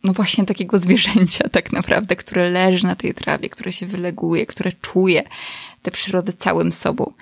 no 0.04 0.14
właśnie 0.14 0.46
takiego 0.46 0.78
zwierzęcia 0.78 1.50
tak 1.50 1.72
naprawdę, 1.72 2.16
które 2.16 2.50
leży 2.50 2.86
na 2.86 2.96
tej 2.96 3.14
trawie, 3.14 3.50
które 3.50 3.72
się 3.72 3.88
wyleguje, 3.88 4.46
które 4.46 4.72
czuje 4.72 5.24
tę 5.82 5.92
przyrodę 5.92 6.34
całym 6.34 6.72
sobą. 6.72 7.14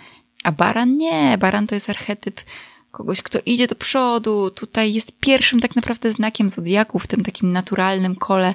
A 0.43 0.51
baran 0.51 0.97
nie, 0.97 1.37
baran 1.37 1.67
to 1.67 1.75
jest 1.75 1.89
archetyp 1.89 2.41
kogoś, 2.91 3.21
kto 3.21 3.39
idzie 3.45 3.67
do 3.67 3.75
przodu, 3.75 4.51
tutaj 4.51 4.93
jest 4.93 5.19
pierwszym 5.19 5.59
tak 5.59 5.75
naprawdę 5.75 6.11
znakiem 6.11 6.49
zodiaku 6.49 6.99
w 6.99 7.07
tym 7.07 7.23
takim 7.23 7.51
naturalnym 7.51 8.15
kole 8.15 8.53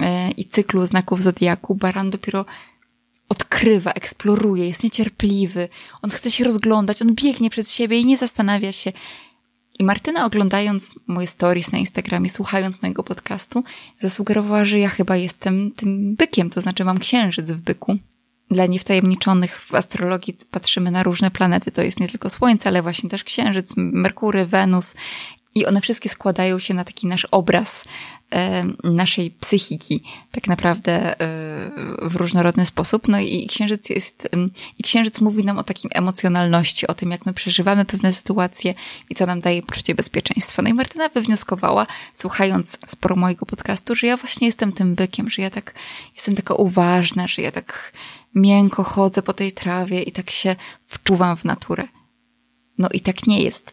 e, 0.00 0.30
i 0.30 0.44
cyklu 0.44 0.86
znaków 0.86 1.22
Zodiaku, 1.22 1.74
baran 1.74 2.10
dopiero 2.10 2.46
odkrywa, 3.28 3.92
eksploruje, 3.92 4.68
jest 4.68 4.82
niecierpliwy, 4.82 5.68
on 6.02 6.10
chce 6.10 6.30
się 6.30 6.44
rozglądać, 6.44 7.02
on 7.02 7.14
biegnie 7.14 7.50
przed 7.50 7.70
siebie 7.70 8.00
i 8.00 8.06
nie 8.06 8.16
zastanawia 8.16 8.72
się. 8.72 8.92
I 9.78 9.84
Martyna 9.84 10.24
oglądając 10.24 10.94
moje 11.06 11.26
stories 11.26 11.72
na 11.72 11.78
Instagramie, 11.78 12.30
słuchając 12.30 12.82
mojego 12.82 13.02
podcastu, 13.04 13.64
zasugerowała, 13.98 14.64
że 14.64 14.78
ja 14.78 14.88
chyba 14.88 15.16
jestem 15.16 15.72
tym 15.76 16.16
bykiem, 16.16 16.50
to 16.50 16.60
znaczy 16.60 16.84
mam 16.84 16.98
księżyc 16.98 17.50
w 17.50 17.60
byku. 17.60 17.98
Dla 18.50 18.66
niewtajemniczonych 18.66 19.60
w 19.60 19.74
astrologii 19.74 20.36
patrzymy 20.50 20.90
na 20.90 21.02
różne 21.02 21.30
planety. 21.30 21.72
To 21.72 21.82
jest 21.82 22.00
nie 22.00 22.08
tylko 22.08 22.30
Słońce, 22.30 22.68
ale 22.68 22.82
właśnie 22.82 23.10
też 23.10 23.24
Księżyc, 23.24 23.72
Merkury, 23.76 24.46
Wenus. 24.46 24.94
I 25.54 25.66
one 25.66 25.80
wszystkie 25.80 26.08
składają 26.08 26.58
się 26.58 26.74
na 26.74 26.84
taki 26.84 27.06
nasz 27.06 27.24
obraz 27.24 27.84
naszej 28.84 29.30
psychiki, 29.30 30.02
tak 30.32 30.46
naprawdę 30.46 31.20
e, 31.20 32.08
w 32.08 32.16
różnorodny 32.16 32.66
sposób. 32.66 33.08
No 33.08 33.20
i 33.20 33.46
księżyc 33.46 33.90
jest, 33.90 34.28
i 34.78 34.82
księżyc 34.82 35.20
mówi 35.20 35.44
nam 35.44 35.58
o 35.58 35.64
takim 35.64 35.90
emocjonalności, 35.94 36.86
o 36.86 36.94
tym, 36.94 37.10
jak 37.10 37.26
my 37.26 37.32
przeżywamy 37.32 37.84
pewne 37.84 38.12
sytuacje 38.12 38.74
i 39.10 39.14
co 39.14 39.26
nam 39.26 39.40
daje 39.40 39.62
poczucie 39.62 39.94
bezpieczeństwa. 39.94 40.62
No 40.62 40.68
i 40.68 40.74
Martyna 40.74 41.08
wywnioskowała, 41.08 41.86
słuchając 42.12 42.78
sporo 42.86 43.16
mojego 43.16 43.46
podcastu, 43.46 43.94
że 43.94 44.06
ja 44.06 44.16
właśnie 44.16 44.46
jestem 44.46 44.72
tym 44.72 44.94
bykiem, 44.94 45.30
że 45.30 45.42
ja 45.42 45.50
tak 45.50 45.74
jestem 46.14 46.36
taka 46.36 46.54
uważna, 46.54 47.28
że 47.28 47.42
ja 47.42 47.52
tak 47.52 47.92
miękko 48.34 48.82
chodzę 48.82 49.22
po 49.22 49.32
tej 49.32 49.52
trawie 49.52 50.02
i 50.02 50.12
tak 50.12 50.30
się 50.30 50.56
wczuwam 50.86 51.36
w 51.36 51.44
naturę. 51.44 51.88
No 52.78 52.88
i 52.92 53.00
tak 53.00 53.26
nie 53.26 53.42
jest. 53.42 53.72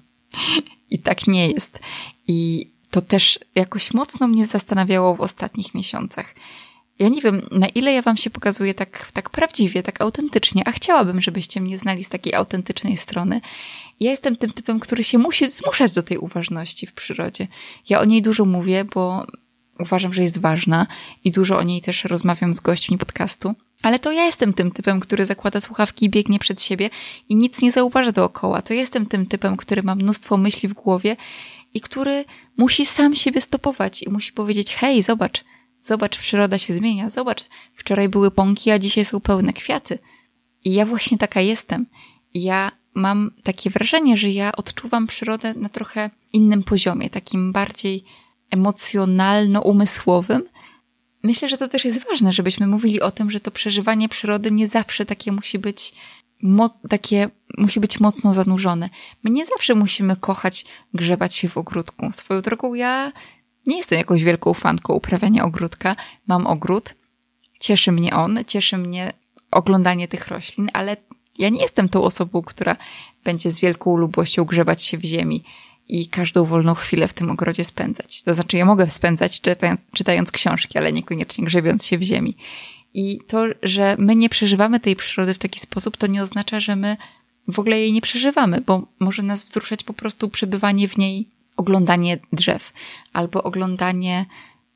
I 0.90 0.98
tak 0.98 1.26
nie 1.26 1.48
jest. 1.48 1.80
I 2.26 2.70
to 2.90 3.02
też 3.02 3.38
jakoś 3.54 3.94
mocno 3.94 4.28
mnie 4.28 4.46
zastanawiało 4.46 5.16
w 5.16 5.20
ostatnich 5.20 5.74
miesiącach. 5.74 6.34
Ja 6.98 7.08
nie 7.08 7.20
wiem, 7.20 7.48
na 7.50 7.68
ile 7.68 7.92
ja 7.92 8.02
wam 8.02 8.16
się 8.16 8.30
pokazuję 8.30 8.74
tak, 8.74 9.10
tak 9.12 9.30
prawdziwie, 9.30 9.82
tak 9.82 10.00
autentycznie, 10.00 10.68
a 10.68 10.72
chciałabym, 10.72 11.22
żebyście 11.22 11.60
mnie 11.60 11.78
znali 11.78 12.04
z 12.04 12.08
takiej 12.08 12.34
autentycznej 12.34 12.96
strony. 12.96 13.40
Ja 14.00 14.10
jestem 14.10 14.36
tym 14.36 14.52
typem, 14.52 14.80
który 14.80 15.04
się 15.04 15.18
musi 15.18 15.50
zmuszać 15.50 15.92
do 15.92 16.02
tej 16.02 16.18
uważności 16.18 16.86
w 16.86 16.92
przyrodzie. 16.92 17.48
Ja 17.88 18.00
o 18.00 18.04
niej 18.04 18.22
dużo 18.22 18.44
mówię, 18.44 18.84
bo 18.84 19.26
uważam, 19.80 20.12
że 20.12 20.22
jest 20.22 20.38
ważna 20.38 20.86
i 21.24 21.32
dużo 21.32 21.58
o 21.58 21.62
niej 21.62 21.80
też 21.82 22.04
rozmawiam 22.04 22.52
z 22.52 22.60
gośćmi 22.60 22.98
podcastu. 22.98 23.54
Ale 23.82 23.98
to 23.98 24.12
ja 24.12 24.24
jestem 24.24 24.52
tym 24.52 24.70
typem, 24.70 25.00
który 25.00 25.26
zakłada 25.26 25.60
słuchawki 25.60 26.06
i 26.06 26.10
biegnie 26.10 26.38
przed 26.38 26.62
siebie 26.62 26.90
i 27.28 27.36
nic 27.36 27.62
nie 27.62 27.72
zauważa 27.72 28.12
dookoła. 28.12 28.62
To 28.62 28.74
jestem 28.74 29.06
tym 29.06 29.26
typem, 29.26 29.56
który 29.56 29.82
ma 29.82 29.94
mnóstwo 29.94 30.36
myśli 30.36 30.68
w 30.68 30.72
głowie 30.72 31.16
i 31.74 31.80
który 31.80 32.24
musi 32.56 32.86
sam 32.86 33.16
siebie 33.16 33.40
stopować 33.40 34.02
i 34.02 34.10
musi 34.10 34.32
powiedzieć: 34.32 34.74
hej, 34.74 35.02
zobacz, 35.02 35.44
zobacz, 35.80 36.18
przyroda 36.18 36.58
się 36.58 36.74
zmienia, 36.74 37.10
zobacz, 37.10 37.44
wczoraj 37.74 38.08
były 38.08 38.30
pąki, 38.30 38.70
a 38.70 38.78
dzisiaj 38.78 39.04
są 39.04 39.20
pełne 39.20 39.52
kwiaty. 39.52 39.98
I 40.64 40.72
ja 40.72 40.86
właśnie 40.86 41.18
taka 41.18 41.40
jestem. 41.40 41.86
ja 42.34 42.72
mam 42.94 43.30
takie 43.42 43.70
wrażenie, 43.70 44.16
że 44.16 44.30
ja 44.30 44.52
odczuwam 44.52 45.06
przyrodę 45.06 45.54
na 45.54 45.68
trochę 45.68 46.10
innym 46.32 46.62
poziomie, 46.62 47.10
takim 47.10 47.52
bardziej 47.52 48.04
emocjonalno-umysłowym. 48.50 50.42
Myślę, 51.22 51.48
że 51.48 51.58
to 51.58 51.68
też 51.68 51.84
jest 51.84 52.04
ważne, 52.04 52.32
żebyśmy 52.32 52.66
mówili 52.66 53.00
o 53.00 53.10
tym, 53.10 53.30
że 53.30 53.40
to 53.40 53.50
przeżywanie 53.50 54.08
przyrody 54.08 54.50
nie 54.50 54.68
zawsze 54.68 55.06
takie 55.06 55.32
musi 55.32 55.58
być 55.58 55.92
takie 56.88 57.30
musi 57.58 57.80
być 57.80 58.00
mocno 58.00 58.32
zanurzone. 58.32 58.90
My 59.22 59.30
nie 59.30 59.46
zawsze 59.46 59.74
musimy 59.74 60.16
kochać 60.16 60.64
grzebać 60.94 61.34
się 61.34 61.48
w 61.48 61.56
ogródku. 61.56 62.12
Swoją 62.12 62.42
drogą 62.42 62.74
ja 62.74 63.12
nie 63.66 63.76
jestem 63.76 63.98
jakąś 63.98 64.24
wielką 64.24 64.54
fanką 64.54 64.94
uprawiania 64.94 65.44
ogródka. 65.44 65.96
Mam 66.26 66.46
ogród, 66.46 66.94
cieszy 67.60 67.92
mnie 67.92 68.16
on, 68.16 68.38
cieszy 68.46 68.78
mnie 68.78 69.12
oglądanie 69.50 70.08
tych 70.08 70.28
roślin, 70.28 70.70
ale 70.72 70.96
ja 71.38 71.48
nie 71.48 71.62
jestem 71.62 71.88
tą 71.88 72.02
osobą, 72.02 72.42
która 72.42 72.76
będzie 73.24 73.50
z 73.50 73.60
wielką 73.60 73.96
lubością 73.96 74.44
grzebać 74.44 74.82
się 74.84 74.98
w 74.98 75.04
ziemi 75.04 75.44
i 75.88 76.08
każdą 76.08 76.44
wolną 76.44 76.74
chwilę 76.74 77.08
w 77.08 77.14
tym 77.14 77.30
ogrodzie 77.30 77.64
spędzać. 77.64 78.22
To 78.22 78.34
znaczy, 78.34 78.56
ja 78.56 78.64
mogę 78.64 78.90
spędzać 78.90 79.40
czytając, 79.40 79.86
czytając 79.92 80.32
książki, 80.32 80.78
ale 80.78 80.92
niekoniecznie 80.92 81.44
grzebiąc 81.44 81.86
się 81.86 81.98
w 81.98 82.02
ziemi. 82.02 82.36
I 82.96 83.20
to, 83.26 83.44
że 83.62 83.96
my 83.98 84.16
nie 84.16 84.28
przeżywamy 84.28 84.80
tej 84.80 84.96
przyrody 84.96 85.34
w 85.34 85.38
taki 85.38 85.60
sposób, 85.60 85.96
to 85.96 86.06
nie 86.06 86.22
oznacza, 86.22 86.60
że 86.60 86.76
my 86.76 86.96
w 87.48 87.58
ogóle 87.58 87.80
jej 87.80 87.92
nie 87.92 88.00
przeżywamy, 88.00 88.60
bo 88.60 88.88
może 88.98 89.22
nas 89.22 89.44
wzruszać 89.44 89.84
po 89.84 89.92
prostu 89.92 90.28
przebywanie 90.28 90.88
w 90.88 90.98
niej, 90.98 91.28
oglądanie 91.56 92.18
drzew, 92.32 92.72
albo 93.12 93.42
oglądanie 93.42 94.26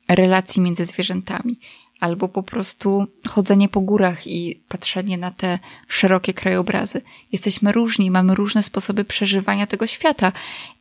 relacji 0.07 0.61
między 0.61 0.85
zwierzętami, 0.85 1.59
albo 1.99 2.29
po 2.29 2.43
prostu 2.43 3.07
chodzenie 3.27 3.69
po 3.69 3.81
górach 3.81 4.27
i 4.27 4.61
patrzenie 4.67 5.17
na 5.17 5.31
te 5.31 5.59
szerokie 5.87 6.33
krajobrazy. 6.33 7.01
Jesteśmy 7.31 7.71
różni, 7.71 8.11
mamy 8.11 8.35
różne 8.35 8.63
sposoby 8.63 9.05
przeżywania 9.05 9.67
tego 9.67 9.87
świata 9.87 10.31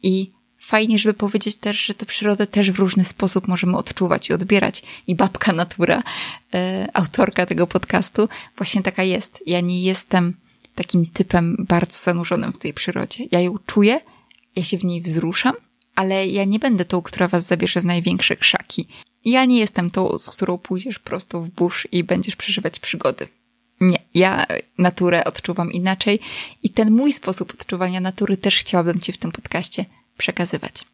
i 0.02 0.32
fajnie, 0.60 0.98
żeby 0.98 1.14
powiedzieć 1.14 1.56
też, 1.56 1.86
że 1.86 1.94
tę 1.94 2.06
przyrodę 2.06 2.46
też 2.46 2.70
w 2.70 2.78
różny 2.78 3.04
sposób 3.04 3.48
możemy 3.48 3.76
odczuwać 3.76 4.30
i 4.30 4.32
odbierać. 4.32 4.82
I 5.06 5.14
babka 5.14 5.52
natura, 5.52 6.02
e, 6.54 6.88
autorka 6.94 7.46
tego 7.46 7.66
podcastu, 7.66 8.28
właśnie 8.56 8.82
taka 8.82 9.02
jest. 9.02 9.42
Ja 9.46 9.60
nie 9.60 9.82
jestem 9.82 10.36
takim 10.74 11.06
typem 11.06 11.56
bardzo 11.68 11.98
zanurzonym 11.98 12.52
w 12.52 12.58
tej 12.58 12.74
przyrodzie. 12.74 13.24
Ja 13.30 13.40
ją 13.40 13.58
czuję, 13.66 14.00
ja 14.56 14.64
się 14.64 14.78
w 14.78 14.84
niej 14.84 15.00
wzruszam, 15.00 15.54
ale 15.94 16.26
ja 16.26 16.44
nie 16.44 16.58
będę 16.58 16.84
tą, 16.84 17.02
która 17.02 17.28
was 17.28 17.46
zabierze 17.46 17.80
w 17.80 17.84
największe 17.84 18.36
krzaki. 18.36 18.88
Ja 19.24 19.44
nie 19.44 19.58
jestem 19.58 19.90
tą, 19.90 20.18
z 20.18 20.30
którą 20.30 20.58
pójdziesz 20.58 20.98
prosto 20.98 21.40
w 21.40 21.50
burz 21.50 21.88
i 21.92 22.04
będziesz 22.04 22.36
przeżywać 22.36 22.78
przygody. 22.78 23.28
Nie, 23.80 23.98
ja 24.14 24.46
naturę 24.78 25.24
odczuwam 25.24 25.72
inaczej 25.72 26.20
i 26.62 26.70
ten 26.70 26.90
mój 26.90 27.12
sposób 27.12 27.52
odczuwania 27.54 28.00
natury 28.00 28.36
też 28.36 28.56
chciałabym 28.56 29.00
Ci 29.00 29.12
w 29.12 29.18
tym 29.18 29.32
podcaście 29.32 29.84
przekazywać. 30.20 30.84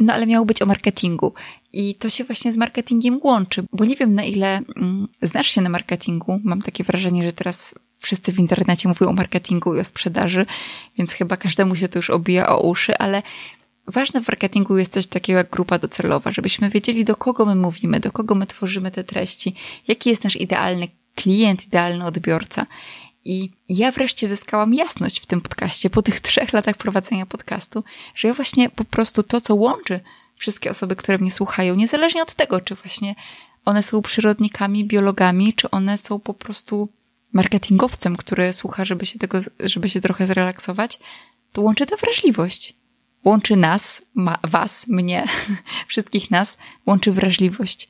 No 0.00 0.14
ale 0.14 0.26
miało 0.26 0.46
być 0.46 0.62
o 0.62 0.66
marketingu 0.66 1.34
i 1.72 1.94
to 1.94 2.10
się 2.10 2.24
właśnie 2.24 2.52
z 2.52 2.56
marketingiem 2.56 3.20
łączy, 3.22 3.64
bo 3.72 3.84
nie 3.84 3.96
wiem 3.96 4.14
na 4.14 4.24
ile 4.24 4.60
mm, 4.76 5.08
znasz 5.22 5.50
się 5.50 5.60
na 5.60 5.68
marketingu. 5.68 6.40
Mam 6.44 6.62
takie 6.62 6.84
wrażenie, 6.84 7.24
że 7.24 7.32
teraz 7.32 7.74
wszyscy 7.98 8.32
w 8.32 8.38
internecie 8.38 8.88
mówią 8.88 9.08
o 9.08 9.12
marketingu 9.12 9.74
i 9.74 9.80
o 9.80 9.84
sprzedaży, 9.84 10.46
więc 10.98 11.12
chyba 11.12 11.36
każdemu 11.36 11.76
się 11.76 11.88
to 11.88 11.98
już 11.98 12.10
obija 12.10 12.48
o 12.48 12.60
uszy, 12.60 12.98
ale 12.98 13.22
ważne 13.86 14.22
w 14.22 14.28
marketingu 14.28 14.78
jest 14.78 14.92
coś 14.92 15.06
takiego 15.06 15.38
jak 15.38 15.50
grupa 15.50 15.78
docelowa, 15.78 16.32
żebyśmy 16.32 16.70
wiedzieli 16.70 17.04
do 17.04 17.16
kogo 17.16 17.46
my 17.46 17.54
mówimy, 17.54 18.00
do 18.00 18.12
kogo 18.12 18.34
my 18.34 18.46
tworzymy 18.46 18.90
te 18.90 19.04
treści, 19.04 19.54
jaki 19.88 20.10
jest 20.10 20.24
nasz 20.24 20.36
idealny 20.36 20.88
klient, 21.14 21.66
idealny 21.66 22.04
odbiorca. 22.04 22.66
I 23.28 23.50
ja 23.68 23.92
wreszcie 23.92 24.28
zyskałam 24.28 24.74
jasność 24.74 25.20
w 25.20 25.26
tym 25.26 25.40
podcaście 25.40 25.90
po 25.90 26.02
tych 26.02 26.20
trzech 26.28 26.52
latach 26.52 26.76
prowadzenia 26.76 27.26
podcastu, 27.26 27.84
że 28.14 28.28
ja 28.28 28.34
właśnie 28.34 28.70
po 28.70 28.84
prostu 28.84 29.22
to, 29.22 29.40
co 29.40 29.54
łączy 29.54 30.00
wszystkie 30.36 30.70
osoby, 30.70 30.96
które 30.96 31.18
mnie 31.18 31.30
słuchają, 31.30 31.74
niezależnie 31.74 32.22
od 32.22 32.34
tego, 32.34 32.60
czy 32.60 32.74
właśnie 32.74 33.14
one 33.64 33.82
są 33.82 34.02
przyrodnikami, 34.02 34.84
biologami, 34.84 35.54
czy 35.54 35.70
one 35.70 35.98
są 35.98 36.20
po 36.20 36.34
prostu 36.34 36.88
marketingowcem, 37.32 38.16
który 38.16 38.52
słucha, 38.52 38.84
żeby 38.84 39.06
się 39.06 39.18
tego, 39.18 39.38
żeby 39.60 39.88
się 39.88 40.00
trochę 40.00 40.26
zrelaksować, 40.26 40.98
to 41.52 41.62
łączy 41.62 41.86
ta 41.86 41.96
wrażliwość. 41.96 42.76
Łączy 43.24 43.56
nas, 43.56 44.02
ma, 44.14 44.38
was, 44.42 44.86
mnie, 44.86 45.24
wszystkich 45.88 46.30
nas, 46.30 46.58
łączy 46.86 47.12
wrażliwość. 47.12 47.88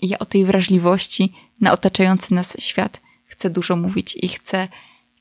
I 0.00 0.08
ja 0.08 0.18
o 0.18 0.24
tej 0.24 0.44
wrażliwości 0.44 1.32
na 1.60 1.72
otaczający 1.72 2.34
nas 2.34 2.56
świat 2.58 3.05
chcę 3.36 3.50
dużo 3.50 3.76
mówić 3.76 4.16
i 4.22 4.28
chcę 4.28 4.68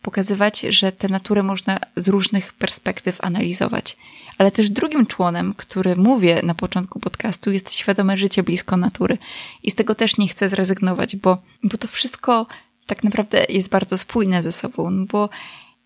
pokazywać, 0.02 0.62
że 0.62 0.92
tę 0.92 1.08
naturę 1.08 1.44
można 1.44 1.80
z 1.96 2.08
różnych 2.08 2.54
perspektyw 2.54 3.24
analizować. 3.24 3.98
Ale 4.38 4.52
też 4.52 4.70
drugim 4.70 5.06
członem, 5.06 5.54
który 5.58 5.96
mówię 5.96 6.42
na 6.44 6.56
początku 6.56 7.00
podcastu, 7.00 7.52
jest 7.52 7.74
świadome 7.74 8.18
życie 8.18 8.44
blisko 8.44 8.78
natury. 8.78 9.18
I 9.64 9.72
z 9.72 9.76
tego 9.76 9.96
też 9.96 10.18
nie 10.18 10.28
chcę 10.28 10.50
zrezygnować, 10.50 11.16
bo, 11.16 11.38
bo 11.64 11.78
to 11.78 11.88
wszystko 11.88 12.48
tak 12.86 13.04
naprawdę 13.04 13.46
jest 13.50 13.70
bardzo 13.70 13.98
spójne 13.98 14.44
ze 14.44 14.52
sobą, 14.52 14.90
no 14.90 15.06
bo 15.06 15.30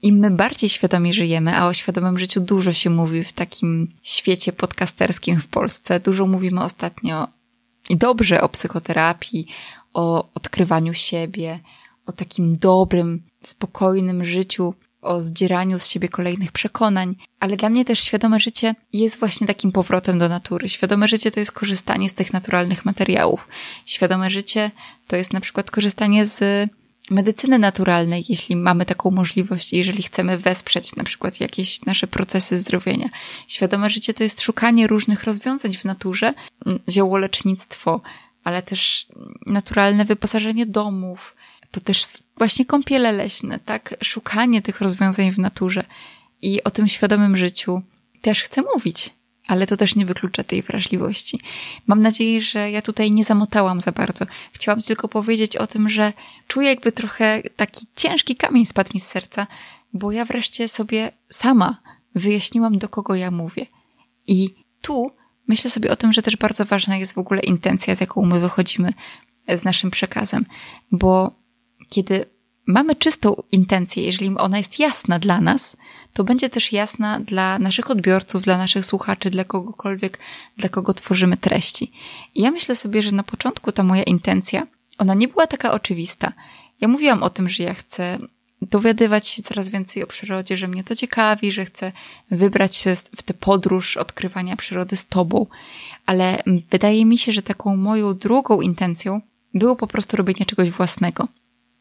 im 0.02 0.20
my 0.20 0.32
bardziej 0.32 0.70
świadomie 0.70 1.14
żyjemy, 1.14 1.58
a 1.58 1.68
o 1.68 1.74
świadomym 1.74 2.20
życiu 2.20 2.42
dużo 2.42 2.74
się 2.74 2.90
mówi 2.90 3.24
w 3.24 3.34
takim 3.34 3.94
świecie 4.04 4.54
podcasterskim 4.54 5.42
w 5.42 5.48
Polsce, 5.48 6.00
dużo 6.00 6.28
mówimy 6.28 6.64
ostatnio 6.64 7.28
i 7.90 7.98
dobrze 7.98 8.42
o 8.42 8.50
psychoterapii, 8.50 9.48
o 9.94 10.30
odkrywaniu 10.34 10.94
siebie, 10.94 11.60
o 12.10 12.12
takim 12.12 12.54
dobrym, 12.54 13.24
spokojnym 13.44 14.24
życiu, 14.24 14.74
o 15.02 15.22
zdzieraniu 15.22 15.80
z 15.80 15.88
siebie 15.88 16.10
kolejnych 16.10 16.52
przekonań, 16.52 17.16
ale 17.40 17.58
dla 17.58 17.70
mnie 17.70 17.86
też 17.86 18.04
świadome 18.04 18.40
życie 18.40 18.76
jest 18.94 19.20
właśnie 19.20 19.48
takim 19.48 19.72
powrotem 19.72 20.20
do 20.20 20.30
natury. 20.30 20.70
Świadome 20.70 21.08
życie 21.08 21.32
to 21.32 21.40
jest 21.40 21.52
korzystanie 21.52 22.10
z 22.10 22.16
tych 22.16 22.34
naturalnych 22.34 22.86
materiałów. 22.86 23.48
Świadome 23.86 24.30
życie 24.30 24.72
to 25.08 25.16
jest 25.16 25.34
na 25.34 25.42
przykład 25.42 25.72
korzystanie 25.72 26.26
z 26.26 26.70
medycyny 27.12 27.60
naturalnej, 27.60 28.26
jeśli 28.30 28.56
mamy 28.56 28.86
taką 28.86 29.12
możliwość, 29.12 29.74
jeżeli 29.74 30.04
chcemy 30.04 30.38
wesprzeć 30.38 30.96
na 30.96 31.04
przykład 31.04 31.40
jakieś 31.40 31.86
nasze 31.86 32.08
procesy 32.08 32.58
zdrowienia. 32.58 33.10
Świadome 33.48 33.90
życie 33.90 34.14
to 34.14 34.24
jest 34.24 34.42
szukanie 34.42 34.88
różnych 34.88 35.24
rozwiązań 35.24 35.74
w 35.74 35.86
naturze, 35.86 36.34
ziołolecznictwo, 36.90 38.02
ale 38.44 38.62
też 38.62 39.08
naturalne 39.46 40.06
wyposażenie 40.06 40.66
domów, 40.66 41.36
to 41.72 41.82
też 41.82 42.04
właśnie 42.38 42.66
kąpiele 42.66 43.12
leśne, 43.12 43.60
tak? 43.60 43.96
Szukanie 44.04 44.62
tych 44.62 44.82
rozwiązań 44.82 45.32
w 45.32 45.40
naturze 45.40 45.84
i 46.42 46.64
o 46.64 46.72
tym 46.72 46.88
świadomym 46.88 47.38
życiu 47.38 47.82
też 48.22 48.44
chcę 48.44 48.62
mówić, 48.76 49.10
ale 49.48 49.68
to 49.68 49.78
też 49.78 49.96
nie 49.96 50.06
wyklucza 50.06 50.44
tej 50.44 50.62
wrażliwości. 50.62 51.40
Mam 51.88 52.02
nadzieję, 52.02 52.42
że 52.42 52.72
ja 52.72 52.82
tutaj 52.82 53.12
nie 53.12 53.24
zamotałam 53.24 53.80
za 53.80 53.92
bardzo. 53.92 54.26
Chciałam 54.54 54.82
tylko 54.82 55.08
powiedzieć 55.08 55.58
o 55.58 55.68
tym, 55.68 55.90
że 55.90 56.14
czuję 56.48 56.70
jakby 56.70 56.92
trochę 56.92 57.42
taki 57.56 57.88
ciężki 57.98 58.36
kamień 58.36 58.66
spadł 58.66 58.92
mi 58.94 59.00
z 59.00 59.08
serca, 59.08 59.48
bo 59.94 60.12
ja 60.12 60.26
wreszcie 60.26 60.68
sobie 60.68 61.12
sama 61.30 61.82
wyjaśniłam, 62.16 62.78
do 62.78 62.90
kogo 62.90 63.16
ja 63.16 63.32
mówię. 63.32 63.66
I 64.28 64.56
tu 64.82 65.12
myślę 65.48 65.72
sobie 65.72 65.92
o 65.92 65.96
tym, 65.96 66.14
że 66.14 66.22
też 66.22 66.38
bardzo 66.38 66.66
ważna 66.66 66.98
jest 66.98 67.14
w 67.14 67.18
ogóle 67.18 67.42
intencja, 67.42 67.96
z 67.96 68.02
jaką 68.02 68.26
my 68.26 68.40
wychodzimy 68.40 68.94
z 69.56 69.64
naszym 69.64 69.92
przekazem, 69.92 70.46
bo 70.92 71.40
kiedy 71.90 72.26
mamy 72.66 72.96
czystą 72.96 73.36
intencję, 73.52 74.04
jeżeli 74.04 74.38
ona 74.38 74.58
jest 74.58 74.80
jasna 74.80 75.20
dla 75.20 75.42
nas, 75.42 75.78
to 76.14 76.24
będzie 76.24 76.50
też 76.50 76.72
jasna 76.72 77.20
dla 77.20 77.60
naszych 77.60 77.92
odbiorców, 77.92 78.44
dla 78.44 78.58
naszych 78.58 78.86
słuchaczy, 78.86 79.30
dla 79.30 79.44
kogokolwiek, 79.44 80.20
dla 80.58 80.70
kogo 80.70 80.94
tworzymy 80.94 81.38
treści. 81.38 81.92
I 82.36 82.42
ja 82.42 82.52
myślę 82.52 82.76
sobie, 82.76 83.04
że 83.04 83.12
na 83.12 83.24
początku 83.24 83.72
ta 83.72 83.84
moja 83.84 84.04
intencja, 84.04 84.68
ona 84.98 85.14
nie 85.14 85.28
była 85.28 85.48
taka 85.48 85.72
oczywista. 85.72 86.34
Ja 86.82 86.88
mówiłam 86.88 87.24
o 87.24 87.30
tym, 87.30 87.50
że 87.50 87.64
ja 87.64 87.74
chcę 87.74 88.20
dowiadywać 88.62 89.28
się 89.28 89.44
coraz 89.44 89.70
więcej 89.70 90.04
o 90.04 90.08
przyrodzie, 90.08 90.58
że 90.58 90.68
mnie 90.68 90.84
to 90.84 90.96
ciekawi, 90.96 91.52
że 91.52 91.66
chcę 91.66 91.92
wybrać 92.32 92.76
się 92.76 92.96
w 92.96 93.24
tę 93.24 93.34
podróż 93.34 93.98
odkrywania 93.98 94.56
przyrody 94.56 94.96
z 94.96 95.08
tobą, 95.08 95.46
ale 96.06 96.44
wydaje 96.72 97.06
mi 97.06 97.18
się, 97.18 97.32
że 97.32 97.42
taką 97.42 97.76
moją 97.76 98.14
drugą 98.14 98.62
intencją 98.62 99.22
było 99.54 99.76
po 99.76 99.88
prostu 99.88 100.18
robienie 100.18 100.46
czegoś 100.46 100.70
własnego. 100.70 101.28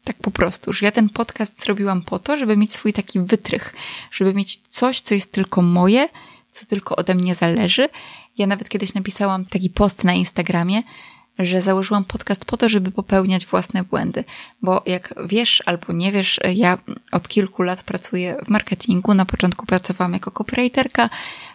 Tak 0.09 0.17
po 0.17 0.31
prostu, 0.31 0.73
że 0.73 0.85
ja 0.85 0.91
ten 0.91 1.09
podcast 1.09 1.63
zrobiłam 1.63 2.01
po 2.01 2.19
to, 2.19 2.37
żeby 2.37 2.57
mieć 2.57 2.73
swój 2.73 2.93
taki 2.93 3.19
wytrych, 3.19 3.73
żeby 4.11 4.33
mieć 4.33 4.57
coś, 4.57 5.01
co 5.01 5.13
jest 5.13 5.31
tylko 5.31 5.61
moje, 5.61 6.09
co 6.51 6.65
tylko 6.65 6.95
ode 6.95 7.15
mnie 7.15 7.35
zależy. 7.35 7.89
Ja 8.37 8.47
nawet 8.47 8.69
kiedyś 8.69 8.93
napisałam 8.93 9.45
taki 9.45 9.69
post 9.69 10.03
na 10.03 10.13
Instagramie, 10.13 10.83
że 11.39 11.61
założyłam 11.61 12.05
podcast 12.05 12.45
po 12.45 12.57
to, 12.57 12.69
żeby 12.69 12.91
popełniać 12.91 13.45
własne 13.45 13.83
błędy. 13.83 14.23
Bo 14.61 14.83
jak 14.85 15.13
wiesz 15.25 15.63
albo 15.65 15.93
nie 15.93 16.11
wiesz, 16.11 16.39
ja 16.55 16.77
od 17.11 17.27
kilku 17.27 17.63
lat 17.63 17.83
pracuję 17.83 18.37
w 18.45 18.49
marketingu. 18.49 19.13
Na 19.13 19.25
początku 19.25 19.65
pracowałam 19.65 20.13
jako 20.13 20.31
copywriterka, 20.31 21.09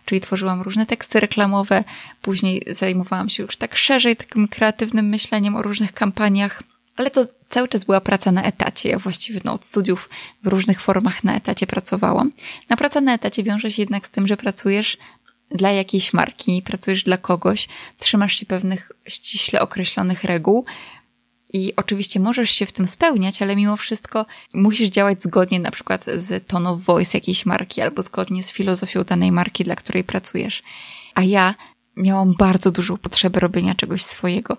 czyli 0.05 0.21
tworzyłam 0.21 0.63
różne 0.63 0.87
teksty 0.87 1.21
reklamowe. 1.21 1.85
Później 2.23 2.63
zajmowałam 2.71 3.29
się 3.29 3.43
już 3.43 3.57
tak 3.57 3.77
szerzej 3.77 4.17
takim 4.17 4.49
kreatywnym 4.49 5.09
myśleniem 5.09 5.57
o 5.57 5.63
różnych 5.63 5.93
kampaniach. 5.93 6.63
Ale 6.97 7.11
to 7.11 7.27
cały 7.49 7.69
czas 7.69 7.85
była 7.85 8.01
praca 8.01 8.33
na 8.33 8.43
etacie. 8.43 8.89
Ja 8.89 8.99
właściwie 8.99 9.41
no, 9.45 9.53
od 9.53 9.65
studiów 9.65 10.11
w 10.43 10.47
różnych 10.47 10.81
formach 10.81 11.25
na 11.25 11.37
etacie 11.37 11.67
pracowałam. 11.67 12.31
Na 12.69 12.77
praca 12.77 13.01
na 13.01 13.15
etacie 13.15 13.43
wiąże 13.43 13.71
się 13.71 13.83
jednak 13.83 14.07
z 14.07 14.11
tym, 14.11 14.29
że 14.29 14.37
pracujesz 14.37 14.97
dla 15.51 15.71
jakiejś 15.71 16.13
marki, 16.13 16.63
pracujesz 16.63 17.05
dla 17.05 17.17
kogoś, 17.17 17.69
trzymasz 17.99 18.39
się 18.39 18.47
pewnych 18.47 18.93
ściśle 19.09 19.61
określonych 19.61 20.25
reguł. 20.25 20.65
I 21.53 21.77
oczywiście 21.77 22.21
możesz 22.21 22.51
się 22.51 22.67
w 22.67 22.73
tym 22.73 22.87
spełniać, 22.87 23.43
ale 23.43 23.57
mimo 23.57 23.77
wszystko 23.77 24.27
musisz 24.55 24.89
działać 24.89 25.23
zgodnie 25.23 25.61
na 25.61 25.71
przykład 25.71 26.05
z 26.17 26.47
tone 26.47 26.71
of 26.71 26.81
voice 26.81 27.19
jakiejś 27.19 27.47
marki 27.47 27.81
albo 27.81 28.03
zgodnie 28.03 28.43
z 28.43 28.53
filozofią 28.53 29.05
danej 29.05 29.33
marki, 29.33 29.65
dla 29.65 29.77
której 29.77 30.05
pracujesz. 30.05 30.63
A 31.15 31.23
ja 31.23 31.55
miałam 31.97 32.35
bardzo 32.39 32.71
dużą 32.71 32.97
potrzebę 32.97 33.41
robienia 33.41 33.75
czegoś 33.75 34.03
swojego 34.03 34.57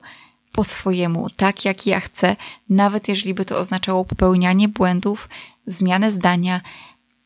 po 0.55 0.63
swojemu, 0.63 1.29
tak 1.29 1.65
jak 1.65 1.87
ja 1.87 1.99
chcę, 1.99 2.35
nawet 2.69 3.07
jeżeli 3.07 3.33
by 3.33 3.45
to 3.45 3.57
oznaczało 3.57 4.05
popełnianie 4.05 4.67
błędów, 4.67 5.29
zmianę 5.67 6.11
zdania, 6.11 6.61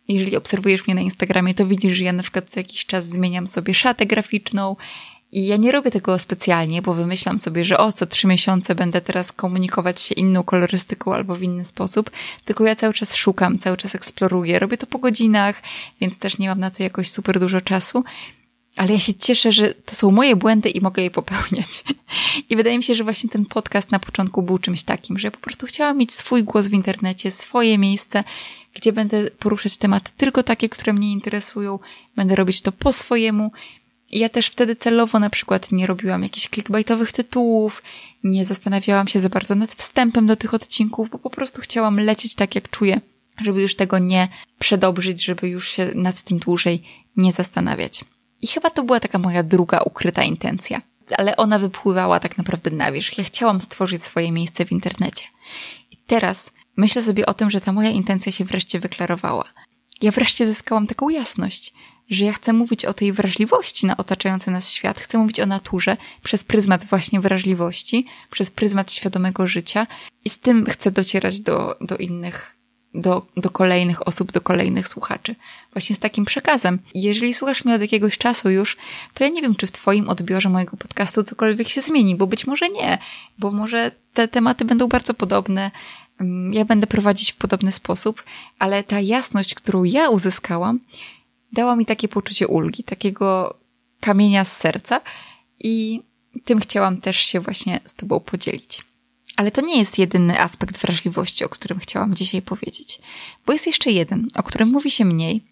jeżeli 0.07 0.37
obserwujesz 0.37 0.87
mnie 0.87 0.95
na 0.95 1.01
Instagramie, 1.01 1.53
to 1.53 1.65
widzisz, 1.65 1.97
że 1.97 2.03
ja 2.03 2.13
na 2.13 2.23
przykład 2.23 2.49
co 2.49 2.59
jakiś 2.59 2.85
czas 2.85 3.05
zmieniam 3.05 3.47
sobie 3.47 3.73
szatę 3.73 4.05
graficzną 4.05 4.75
i 5.31 5.45
ja 5.45 5.57
nie 5.57 5.71
robię 5.71 5.91
tego 5.91 6.19
specjalnie, 6.19 6.81
bo 6.81 6.93
wymyślam 6.93 7.39
sobie, 7.39 7.65
że 7.65 7.77
o, 7.77 7.93
co 7.93 8.05
trzy 8.05 8.27
miesiące 8.27 8.75
będę 8.75 9.01
teraz 9.01 9.31
komunikować 9.31 10.01
się 10.01 10.15
inną 10.15 10.43
kolorystyką 10.43 11.13
albo 11.13 11.35
w 11.35 11.43
inny 11.43 11.65
sposób, 11.65 12.11
tylko 12.45 12.63
ja 12.63 12.75
cały 12.75 12.93
czas 12.93 13.15
szukam, 13.15 13.59
cały 13.59 13.77
czas 13.77 13.95
eksploruję. 13.95 14.59
Robię 14.59 14.77
to 14.77 14.87
po 14.87 14.99
godzinach, 14.99 15.61
więc 16.01 16.19
też 16.19 16.37
nie 16.37 16.49
mam 16.49 16.59
na 16.59 16.71
to 16.71 16.83
jakoś 16.83 17.11
super 17.11 17.39
dużo 17.39 17.61
czasu 17.61 18.03
ale 18.79 18.93
ja 18.93 18.99
się 18.99 19.13
cieszę, 19.13 19.51
że 19.51 19.73
to 19.73 19.95
są 19.95 20.11
moje 20.11 20.35
błędy 20.35 20.69
i 20.69 20.81
mogę 20.81 21.03
je 21.03 21.11
popełniać. 21.11 21.83
I 22.49 22.55
wydaje 22.55 22.77
mi 22.77 22.83
się, 22.83 22.95
że 22.95 23.03
właśnie 23.03 23.29
ten 23.29 23.45
podcast 23.45 23.91
na 23.91 23.99
początku 23.99 24.43
był 24.43 24.57
czymś 24.57 24.83
takim, 24.83 25.19
że 25.19 25.27
ja 25.27 25.31
po 25.31 25.39
prostu 25.39 25.65
chciałam 25.65 25.97
mieć 25.97 26.13
swój 26.13 26.43
głos 26.43 26.67
w 26.67 26.73
internecie, 26.73 27.31
swoje 27.31 27.77
miejsce, 27.77 28.23
gdzie 28.73 28.93
będę 28.93 29.31
poruszać 29.31 29.77
tematy 29.77 30.11
tylko 30.17 30.43
takie, 30.43 30.69
które 30.69 30.93
mnie 30.93 31.11
interesują, 31.11 31.79
będę 32.15 32.35
robić 32.35 32.61
to 32.61 32.71
po 32.71 32.91
swojemu. 32.91 33.51
Ja 34.11 34.29
też 34.29 34.47
wtedy 34.47 34.75
celowo 34.75 35.19
na 35.19 35.29
przykład 35.29 35.71
nie 35.71 35.87
robiłam 35.87 36.23
jakichś 36.23 36.49
clickbaitowych 36.49 37.11
tytułów, 37.11 37.83
nie 38.23 38.45
zastanawiałam 38.45 39.07
się 39.07 39.19
za 39.19 39.29
bardzo 39.29 39.55
nad 39.55 39.75
wstępem 39.75 40.27
do 40.27 40.35
tych 40.35 40.53
odcinków, 40.53 41.09
bo 41.09 41.19
po 41.19 41.29
prostu 41.29 41.61
chciałam 41.61 41.99
lecieć 41.99 42.35
tak, 42.35 42.55
jak 42.55 42.69
czuję, 42.69 43.01
żeby 43.41 43.61
już 43.61 43.75
tego 43.75 43.99
nie 43.99 44.27
przedobrzyć, 44.59 45.25
żeby 45.25 45.49
już 45.49 45.69
się 45.69 45.91
nad 45.95 46.21
tym 46.21 46.39
dłużej 46.39 46.83
nie 47.17 47.31
zastanawiać. 47.31 48.03
I 48.41 48.47
chyba 48.47 48.69
to 48.69 48.83
była 48.83 48.99
taka 48.99 49.19
moja 49.19 49.43
druga 49.43 49.81
ukryta 49.81 50.23
intencja. 50.23 50.81
Ale 51.17 51.37
ona 51.37 51.59
wypływała 51.59 52.19
tak 52.19 52.37
naprawdę 52.37 52.71
na 52.71 52.91
wierzch. 52.91 53.17
Ja 53.17 53.23
chciałam 53.23 53.61
stworzyć 53.61 54.03
swoje 54.03 54.31
miejsce 54.31 54.65
w 54.65 54.71
internecie. 54.71 55.23
I 55.91 55.97
teraz 55.97 56.51
myślę 56.77 57.01
sobie 57.01 57.25
o 57.25 57.33
tym, 57.33 57.51
że 57.51 57.61
ta 57.61 57.71
moja 57.71 57.89
intencja 57.89 58.31
się 58.31 58.45
wreszcie 58.45 58.79
wyklarowała. 58.79 59.43
Ja 60.01 60.11
wreszcie 60.11 60.45
zyskałam 60.45 60.87
taką 60.87 61.09
jasność, 61.09 61.73
że 62.09 62.25
ja 62.25 62.33
chcę 62.33 62.53
mówić 62.53 62.85
o 62.85 62.93
tej 62.93 63.13
wrażliwości 63.13 63.85
na 63.85 63.97
otaczający 63.97 64.51
nas 64.51 64.71
świat, 64.73 64.99
chcę 64.99 65.17
mówić 65.17 65.39
o 65.39 65.45
naturze 65.45 65.97
przez 66.23 66.43
pryzmat 66.43 66.83
właśnie 66.83 67.19
wrażliwości, 67.19 68.05
przez 68.31 68.51
pryzmat 68.51 68.93
świadomego 68.93 69.47
życia 69.47 69.87
i 70.25 70.29
z 70.29 70.39
tym 70.39 70.65
chcę 70.65 70.91
docierać 70.91 71.41
do, 71.41 71.77
do 71.81 71.97
innych 71.97 72.58
do, 72.93 73.25
do 73.37 73.49
kolejnych 73.49 74.07
osób, 74.07 74.31
do 74.31 74.41
kolejnych 74.41 74.87
słuchaczy. 74.87 75.35
Właśnie 75.73 75.95
z 75.95 75.99
takim 75.99 76.25
przekazem. 76.25 76.79
Jeżeli 76.93 77.33
słuchasz 77.33 77.65
mnie 77.65 77.75
od 77.75 77.81
jakiegoś 77.81 78.17
czasu 78.17 78.49
już, 78.49 78.77
to 79.13 79.23
ja 79.23 79.29
nie 79.29 79.41
wiem, 79.41 79.55
czy 79.55 79.67
w 79.67 79.71
Twoim 79.71 80.09
odbiorze 80.09 80.49
mojego 80.49 80.77
podcastu 80.77 81.23
cokolwiek 81.23 81.69
się 81.69 81.81
zmieni, 81.81 82.15
bo 82.15 82.27
być 82.27 82.47
może 82.47 82.69
nie, 82.69 82.97
bo 83.37 83.51
może 83.51 83.91
te 84.13 84.27
tematy 84.27 84.65
będą 84.65 84.87
bardzo 84.87 85.13
podobne. 85.13 85.71
Mm, 86.19 86.53
ja 86.53 86.65
będę 86.65 86.87
prowadzić 86.87 87.31
w 87.31 87.37
podobny 87.37 87.71
sposób, 87.71 88.23
ale 88.59 88.83
ta 88.83 88.99
jasność, 88.99 89.55
którą 89.55 89.83
ja 89.83 90.09
uzyskałam, 90.09 90.79
dała 91.51 91.75
mi 91.75 91.85
takie 91.85 92.07
poczucie 92.07 92.47
ulgi, 92.47 92.83
takiego 92.83 93.57
kamienia 93.99 94.45
z 94.45 94.57
serca 94.57 95.01
i 95.59 96.03
tym 96.45 96.59
chciałam 96.59 97.01
też 97.01 97.17
się 97.17 97.39
właśnie 97.39 97.79
z 97.85 97.93
Tobą 97.93 98.19
podzielić. 98.19 98.88
Ale 99.39 99.51
to 99.51 99.61
nie 99.61 99.79
jest 99.79 99.97
jedyny 99.97 100.39
aspekt 100.39 100.77
wrażliwości, 100.77 101.45
o 101.45 101.49
którym 101.49 101.79
chciałam 101.79 102.13
dzisiaj 102.13 102.41
powiedzieć, 102.41 103.01
bo 103.45 103.53
jest 103.53 103.67
jeszcze 103.67 103.91
jeden, 103.91 104.27
o 104.35 104.43
którym 104.43 104.69
mówi 104.69 104.91
się 104.91 105.05
mniej, 105.05 105.43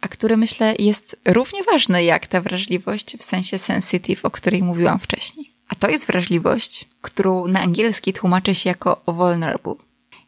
a 0.00 0.08
który 0.08 0.36
myślę 0.36 0.74
jest 0.78 1.16
równie 1.24 1.62
ważny 1.62 2.04
jak 2.04 2.26
ta 2.26 2.40
wrażliwość 2.40 3.16
w 3.16 3.22
sensie 3.22 3.58
sensitive, 3.58 4.24
o 4.24 4.30
której 4.30 4.62
mówiłam 4.62 4.98
wcześniej. 4.98 5.52
A 5.68 5.74
to 5.74 5.88
jest 5.88 6.06
wrażliwość, 6.06 6.88
którą 7.00 7.46
na 7.46 7.60
angielski 7.60 8.12
tłumaczy 8.12 8.54
się 8.54 8.68
jako 8.68 9.02
vulnerable. 9.06 9.74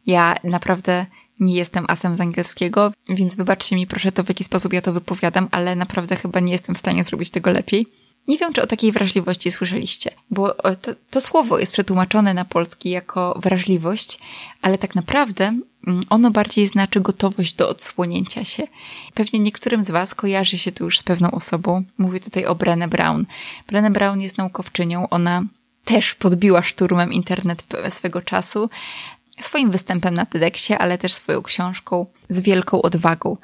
Ja 0.05 0.35
naprawdę 0.43 1.05
nie 1.39 1.55
jestem 1.55 1.85
asem 1.87 2.15
z 2.15 2.21
angielskiego, 2.21 2.91
więc 3.09 3.35
wybaczcie 3.35 3.75
mi 3.75 3.87
proszę 3.87 4.11
to, 4.11 4.23
w 4.23 4.29
jaki 4.29 4.43
sposób 4.43 4.73
ja 4.73 4.81
to 4.81 4.93
wypowiadam, 4.93 5.47
ale 5.51 5.75
naprawdę 5.75 6.15
chyba 6.15 6.39
nie 6.39 6.51
jestem 6.51 6.75
w 6.75 6.79
stanie 6.79 7.03
zrobić 7.03 7.29
tego 7.29 7.51
lepiej. 7.51 7.87
Nie 8.27 8.37
wiem, 8.37 8.53
czy 8.53 8.61
o 8.61 8.67
takiej 8.67 8.91
wrażliwości 8.91 9.51
słyszeliście, 9.51 10.11
bo 10.29 10.53
to, 10.81 10.91
to, 11.09 11.21
słowo 11.21 11.59
jest 11.59 11.73
przetłumaczone 11.73 12.33
na 12.33 12.45
polski 12.45 12.89
jako 12.89 13.39
wrażliwość, 13.39 14.19
ale 14.61 14.77
tak 14.77 14.95
naprawdę 14.95 15.43
mm, 15.87 16.03
ono 16.09 16.31
bardziej 16.31 16.67
znaczy 16.67 17.01
gotowość 17.01 17.53
do 17.53 17.69
odsłonięcia 17.69 18.45
się. 18.45 18.67
Pewnie 19.13 19.39
niektórym 19.39 19.83
z 19.83 19.91
Was 19.91 20.15
kojarzy 20.15 20.57
się 20.57 20.71
to 20.71 20.83
już 20.83 20.99
z 20.99 21.03
pewną 21.03 21.31
osobą. 21.31 21.83
Mówię 21.97 22.19
tutaj 22.19 22.45
o 22.45 22.55
Brené 22.55 22.87
Brown. 22.87 23.25
Brené 23.71 23.91
Brown 23.91 24.21
jest 24.21 24.37
naukowczynią. 24.37 25.09
Ona 25.09 25.43
też 25.85 26.15
podbiła 26.15 26.61
szturmem 26.61 27.13
internet 27.13 27.63
swego 27.89 28.21
czasu 28.21 28.69
swoim 29.39 29.71
występem 29.71 30.13
na 30.13 30.25
TEDxie, 30.25 30.77
ale 30.77 30.97
też 30.97 31.13
swoją 31.13 31.41
książką 31.41 32.05
z 32.29 32.41
wielką 32.41 32.81
odwagą 32.81 33.37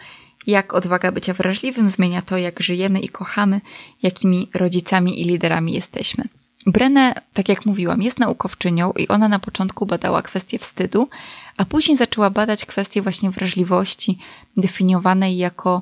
jak 0.47 0.73
odwaga 0.73 1.11
bycia 1.11 1.33
wrażliwym 1.33 1.89
zmienia 1.89 2.21
to, 2.21 2.37
jak 2.37 2.63
żyjemy 2.63 2.99
i 2.99 3.09
kochamy, 3.09 3.61
jakimi 4.03 4.49
rodzicami 4.53 5.21
i 5.21 5.23
liderami 5.23 5.73
jesteśmy. 5.73 6.23
Brenę, 6.65 7.13
tak 7.33 7.49
jak 7.49 7.65
mówiłam, 7.65 8.01
jest 8.01 8.19
naukowczynią 8.19 8.91
i 8.91 9.07
ona 9.07 9.27
na 9.27 9.39
początku 9.39 9.85
badała 9.85 10.21
kwestię 10.21 10.59
wstydu, 10.59 11.09
a 11.57 11.65
później 11.65 11.97
zaczęła 11.97 12.29
badać 12.29 12.65
kwestię 12.65 13.01
właśnie 13.01 13.29
wrażliwości, 13.29 14.17
definiowanej 14.57 15.37
jako 15.37 15.81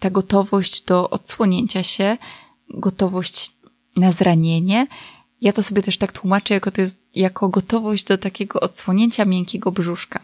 ta 0.00 0.10
gotowość 0.10 0.82
do 0.82 1.10
odsłonięcia 1.10 1.82
się, 1.82 2.18
gotowość 2.68 3.52
na 3.96 4.12
zranienie, 4.12 4.86
Ja 5.40 5.52
to 5.52 5.62
sobie 5.62 5.82
też 5.82 5.98
tak 5.98 6.12
tłumaczę, 6.12 6.54
jako 6.54 6.70
to 6.70 6.80
jest 6.80 7.00
jako 7.14 7.48
gotowość 7.48 8.04
do 8.04 8.18
takiego 8.18 8.60
odsłonięcia 8.60 9.24
miękkiego 9.24 9.72
brzuszka. 9.72 10.20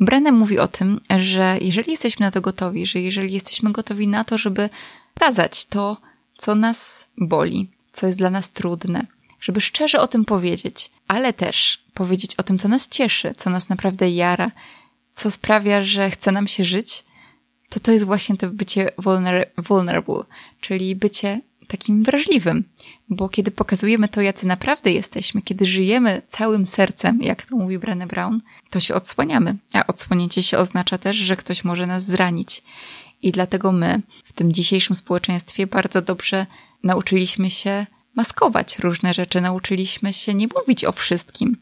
Brenem 0.00 0.34
mówi 0.34 0.58
o 0.58 0.68
tym, 0.68 1.00
że 1.18 1.58
jeżeli 1.60 1.90
jesteśmy 1.90 2.26
na 2.26 2.30
to 2.30 2.40
gotowi, 2.40 2.86
że 2.86 3.00
jeżeli 3.00 3.32
jesteśmy 3.34 3.72
gotowi 3.72 4.08
na 4.08 4.24
to, 4.24 4.38
żeby 4.38 4.70
pokazać 5.14 5.66
to, 5.66 5.96
co 6.38 6.54
nas 6.54 7.08
boli, 7.18 7.70
co 7.92 8.06
jest 8.06 8.18
dla 8.18 8.30
nas 8.30 8.52
trudne, 8.52 9.06
żeby 9.40 9.60
szczerze 9.60 10.00
o 10.00 10.08
tym 10.08 10.24
powiedzieć, 10.24 10.90
ale 11.08 11.32
też 11.32 11.84
powiedzieć 11.94 12.34
o 12.34 12.42
tym, 12.42 12.58
co 12.58 12.68
nas 12.68 12.88
cieszy, 12.88 13.34
co 13.36 13.50
nas 13.50 13.68
naprawdę 13.68 14.10
jara, 14.10 14.50
co 15.12 15.30
sprawia, 15.30 15.84
że 15.84 16.10
chce 16.10 16.32
nam 16.32 16.48
się 16.48 16.64
żyć, 16.64 17.04
to 17.68 17.80
to 17.80 17.92
jest 17.92 18.04
właśnie 18.04 18.36
to 18.36 18.48
bycie 18.48 18.90
vulner 18.98 19.50
vulnerable, 19.56 20.24
czyli 20.60 20.96
bycie 20.96 21.40
takim 21.66 22.02
wrażliwym, 22.02 22.64
bo 23.08 23.28
kiedy 23.28 23.50
pokazujemy 23.50 24.08
to, 24.08 24.20
jacy 24.20 24.46
naprawdę 24.46 24.92
jesteśmy, 24.92 25.42
kiedy 25.42 25.66
żyjemy 25.66 26.22
całym 26.26 26.64
sercem, 26.64 27.22
jak 27.22 27.46
to 27.46 27.56
mówi 27.56 27.78
Brené 27.78 28.06
Brown, 28.06 28.38
to 28.70 28.80
się 28.80 28.94
odsłaniamy, 28.94 29.56
a 29.72 29.86
odsłonięcie 29.86 30.42
się 30.42 30.58
oznacza 30.58 30.98
też, 30.98 31.16
że 31.16 31.36
ktoś 31.36 31.64
może 31.64 31.86
nas 31.86 32.04
zranić. 32.04 32.62
I 33.22 33.32
dlatego 33.32 33.72
my 33.72 34.02
w 34.24 34.32
tym 34.32 34.52
dzisiejszym 34.52 34.96
społeczeństwie 34.96 35.66
bardzo 35.66 36.02
dobrze 36.02 36.46
nauczyliśmy 36.82 37.50
się 37.50 37.86
maskować 38.14 38.78
różne 38.78 39.14
rzeczy, 39.14 39.40
nauczyliśmy 39.40 40.12
się 40.12 40.34
nie 40.34 40.48
mówić 40.58 40.84
o 40.84 40.92
wszystkim. 40.92 41.56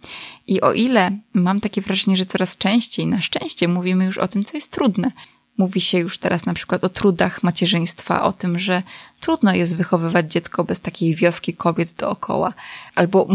I 0.47 0.61
o 0.61 0.73
ile 0.73 1.19
mam 1.35 1.61
takie 1.61 1.81
wrażenie, 1.81 2.17
że 2.17 2.27
coraz 2.27 2.59
częściej, 2.59 3.07
na 3.07 3.21
szczęście, 3.23 3.69
mówimy 3.69 4.05
już 4.05 4.19
o 4.19 4.29
tym, 4.29 4.43
co 4.43 4.57
jest 4.57 4.73
trudne. 4.73 5.13
Mówi 5.59 5.81
się 5.81 5.99
już 5.99 6.19
teraz 6.19 6.47
na 6.47 6.55
przykład 6.55 6.85
o 6.85 6.89
trudach 6.89 7.43
macierzyństwa, 7.43 8.23
o 8.23 8.33
tym, 8.33 8.59
że 8.59 8.83
trudno 9.21 9.55
jest 9.55 9.77
wychowywać 9.77 10.33
dziecko 10.33 10.65
bez 10.65 10.81
takiej 10.81 11.15
wioski 11.15 11.55
kobiet 11.55 11.93
dookoła, 11.93 12.53
albo 12.95 13.29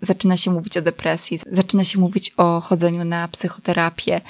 zaczyna 0.00 0.36
się 0.36 0.50
mówić 0.50 0.76
o 0.76 0.82
depresji, 0.82 1.40
zaczyna 1.52 1.84
się 1.84 1.98
mówić 1.98 2.32
o 2.36 2.60
chodzeniu 2.60 3.04
na 3.04 3.28
psychoterapię 3.28 4.20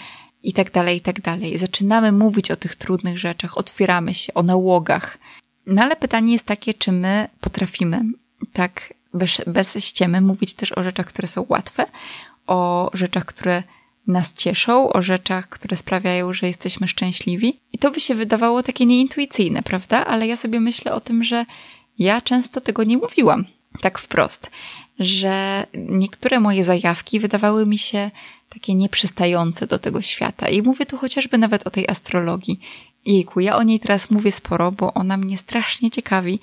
i 0.42 0.52
tak 0.52 0.72
dalej, 0.72 0.96
i 0.96 1.00
tak 1.00 1.20
dalej. 1.20 1.58
Zaczynamy 1.58 2.12
mówić 2.12 2.50
o 2.50 2.56
tych 2.56 2.76
trudnych 2.76 3.18
rzeczach, 3.18 3.58
otwieramy 3.58 4.14
się, 4.14 4.34
o 4.34 4.42
nałogach. 4.42 5.18
No 5.66 5.82
ale 5.82 5.96
pytanie 5.96 6.32
jest 6.32 6.46
takie, 6.46 6.74
czy 6.74 6.92
my 6.92 7.28
potrafimy 7.40 8.02
tak 8.52 8.94
bez, 9.14 9.40
bez 9.46 9.76
ściemy 9.76 10.20
mówić 10.20 10.54
też 10.54 10.72
o 10.72 10.82
rzeczach, 10.82 11.06
które 11.06 11.28
są 11.28 11.46
łatwe, 11.48 11.86
o 12.46 12.90
rzeczach, 12.94 13.24
które 13.24 13.62
nas 14.06 14.32
cieszą, 14.32 14.92
o 14.92 15.02
rzeczach, 15.02 15.48
które 15.48 15.76
sprawiają, 15.76 16.32
że 16.32 16.46
jesteśmy 16.46 16.88
szczęśliwi. 16.88 17.60
I 17.72 17.78
to 17.78 17.90
by 17.90 18.00
się 18.00 18.14
wydawało 18.14 18.62
takie 18.62 18.86
nieintuicyjne, 18.86 19.62
prawda? 19.62 20.06
Ale 20.06 20.26
ja 20.26 20.36
sobie 20.36 20.60
myślę 20.60 20.94
o 20.94 21.00
tym, 21.00 21.24
że 21.24 21.46
ja 21.98 22.20
często 22.20 22.60
tego 22.60 22.84
nie 22.84 22.96
mówiłam 22.96 23.44
tak 23.80 23.98
wprost, 23.98 24.50
że 24.98 25.66
niektóre 25.74 26.40
moje 26.40 26.64
zajawki 26.64 27.20
wydawały 27.20 27.66
mi 27.66 27.78
się 27.78 28.10
takie 28.48 28.74
nieprzystające 28.74 29.66
do 29.66 29.78
tego 29.78 30.02
świata. 30.02 30.48
I 30.48 30.62
mówię 30.62 30.86
tu 30.86 30.96
chociażby 30.96 31.38
nawet 31.38 31.66
o 31.66 31.70
tej 31.70 31.88
astrologii. 31.88 32.60
Jejku, 33.04 33.40
ja 33.40 33.56
o 33.56 33.62
niej 33.62 33.80
teraz 33.80 34.10
mówię 34.10 34.32
sporo, 34.32 34.72
bo 34.72 34.94
ona 34.94 35.16
mnie 35.16 35.38
strasznie 35.38 35.90
ciekawi. 35.90 36.40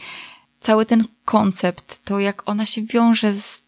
Cały 0.60 0.86
ten 0.86 1.08
koncept, 1.26 2.00
to 2.06 2.20
jak 2.20 2.50
ona 2.50 2.66
się 2.66 2.82
wiąże 2.82 3.34
z 3.34 3.62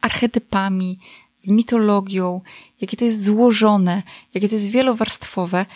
archetypami, 0.00 0.98
z 1.42 1.50
mitologią, 1.50 2.40
jakie 2.80 2.96
to 2.96 3.04
jest 3.04 3.24
złożone, 3.24 4.02
jakie 4.34 4.48
to 4.48 4.54
jest 4.54 4.68
wielowarstwowe. 4.68 5.66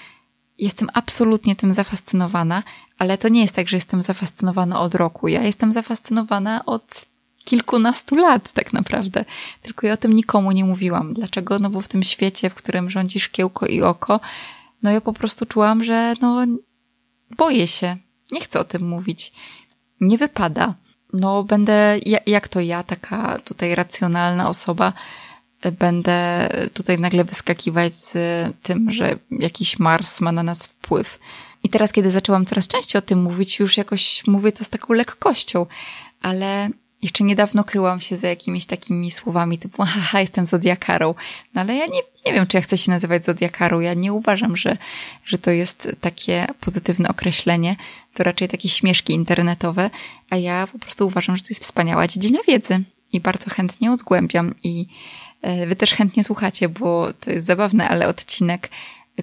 Jestem 0.59 0.89
absolutnie 0.95 1.57
tym 1.57 1.71
zafascynowana, 1.71 2.63
ale 2.99 3.19
to 3.19 3.29
nie 3.29 3.43
jest 3.43 3.55
tak, 3.55 3.69
że 3.69 3.77
jestem 3.77 4.03
zafascynowana 4.03 4.81
od 4.81 4.95
roku. 4.95 5.29
Ja 5.29 5.43
jestem 5.43 5.73
zafascynowana 5.73 6.65
od 6.67 7.07
kilkunastu 7.45 8.17
lat 8.17 8.53
tak 8.53 8.73
naprawdę. 8.73 9.25
Tylko 9.63 9.87
ja 9.87 9.93
o 9.93 9.97
tym 9.97 10.13
nikomu 10.13 10.53
nie 10.53 10.65
mówiłam. 10.65 11.15
Dlaczego? 11.15 11.59
No 11.59 11.71
bo 11.71 11.81
w 11.81 11.89
tym 11.89 12.03
świecie, 12.03 12.51
w 12.51 12.55
którym 12.55 12.91
rządzi 12.91 13.21
szkiełko 13.21 13.67
i 13.67 13.83
oko, 13.83 14.21
no 14.83 14.91
ja 14.91 15.01
po 15.01 15.13
prostu 15.13 15.47
czułam, 15.47 15.85
że 15.85 16.15
no 16.21 16.47
boję 17.37 17.67
się. 17.67 17.97
Nie 18.33 18.41
chcę 18.41 18.61
o 18.61 18.65
tym 18.65 18.89
mówić. 18.89 19.33
Nie 20.01 20.19
wypada. 20.19 20.75
No 21.13 21.45
będę, 21.45 21.99
jak 22.27 22.49
to 22.49 22.61
ja, 22.61 22.83
taka 22.83 23.39
tutaj 23.39 23.75
racjonalna 23.75 24.49
osoba, 24.49 24.93
będę 25.79 26.49
tutaj 26.75 26.99
nagle 26.99 27.25
wyskakiwać 27.25 27.97
z 27.97 28.13
tym, 28.63 28.91
że 28.91 29.19
jakiś 29.31 29.79
Mars 29.79 30.21
ma 30.21 30.33
na 30.33 30.43
nas 30.43 30.67
wpływ. 30.67 31.19
I 31.63 31.69
teraz, 31.69 31.93
kiedy 31.93 32.11
zaczęłam 32.11 32.47
coraz 32.47 32.69
częściej 32.69 32.99
o 32.99 33.03
tym 33.03 33.23
mówić, 33.23 33.59
już 33.59 33.77
jakoś 33.77 34.27
mówię 34.27 34.53
to 34.53 34.65
z 34.65 34.71
taką 34.71 34.95
lekkością, 34.95 35.67
ale 36.23 36.71
jeszcze 37.03 37.25
niedawno 37.25 37.65
kryłam 37.65 38.01
się 38.01 38.17
za 38.17 38.29
jakimiś 38.29 38.67
takimi 38.67 39.11
słowami 39.11 39.59
typu 39.59 39.83
haha, 39.93 40.21
jestem 40.21 40.47
zodiakarą. 40.47 41.15
No 41.55 41.61
ale 41.61 41.75
ja 41.75 41.87
nie, 41.87 42.01
nie 42.27 42.33
wiem, 42.33 42.47
czy 42.47 42.57
ja 42.57 42.61
chcę 42.61 42.79
się 42.79 42.91
nazywać 42.91 43.25
zodiakarą. 43.25 43.81
Ja 43.81 43.95
nie 43.95 44.13
uważam, 44.13 44.57
że, 44.57 44.77
że 45.25 45.39
to 45.39 45.51
jest 45.51 45.89
takie 46.01 46.47
pozytywne 46.61 47.09
określenie. 47.09 47.77
To 48.15 48.23
raczej 48.23 48.49
takie 48.49 48.69
śmieszki 48.69 49.13
internetowe, 49.13 49.91
a 50.31 50.37
ja 50.37 50.67
po 50.67 50.79
prostu 50.79 51.07
uważam, 51.07 51.37
że 51.37 51.43
to 51.43 51.49
jest 51.51 51.63
wspaniała 51.63 52.09
dziedzina 52.09 52.39
wiedzy 52.49 52.83
i 53.13 53.21
bardzo 53.21 53.51
chętnie 53.51 53.87
ją 53.89 53.97
zgłębiam 53.97 54.55
i 54.63 54.87
Wy 55.67 55.77
też 55.77 55.95
chętnie 55.95 56.25
słuchacie, 56.25 56.69
bo 56.69 57.13
to 57.13 57.31
jest 57.31 57.47
zabawne, 57.47 57.89
ale 57.89 58.09
odcinek 58.09 58.71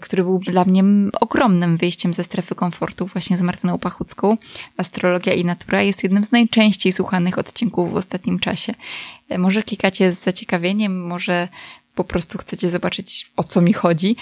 który 0.02 0.24
był 0.24 0.40
dla 0.40 0.66
mnie 0.66 0.84
ogromnym 1.20 1.78
wyjściem 1.78 2.14
ze 2.14 2.24
strefy 2.24 2.56
komfortu 2.56 3.08
właśnie 3.08 3.38
z 3.38 3.42
Martyną 3.42 3.80
Pachucką. 3.80 4.38
Astrologia 4.78 5.34
i 5.34 5.46
natura 5.46 5.82
jest 5.82 6.04
jednym 6.04 6.24
z 6.24 6.32
najczęściej 6.32 6.92
słuchanych 6.92 7.38
odcinków 7.38 7.92
w 7.92 7.96
ostatnim 7.96 8.40
czasie. 8.40 8.74
E, 9.30 9.38
może 9.38 9.64
klikacie 9.64 10.12
z 10.12 10.24
zaciekawieniem, 10.24 11.08
może 11.08 11.48
po 11.96 12.04
prostu 12.04 12.38
chcecie 12.38 12.70
zobaczyć 12.70 13.32
o 13.38 13.44
co 13.44 13.62
mi 13.62 13.74
chodzi, 13.74 14.16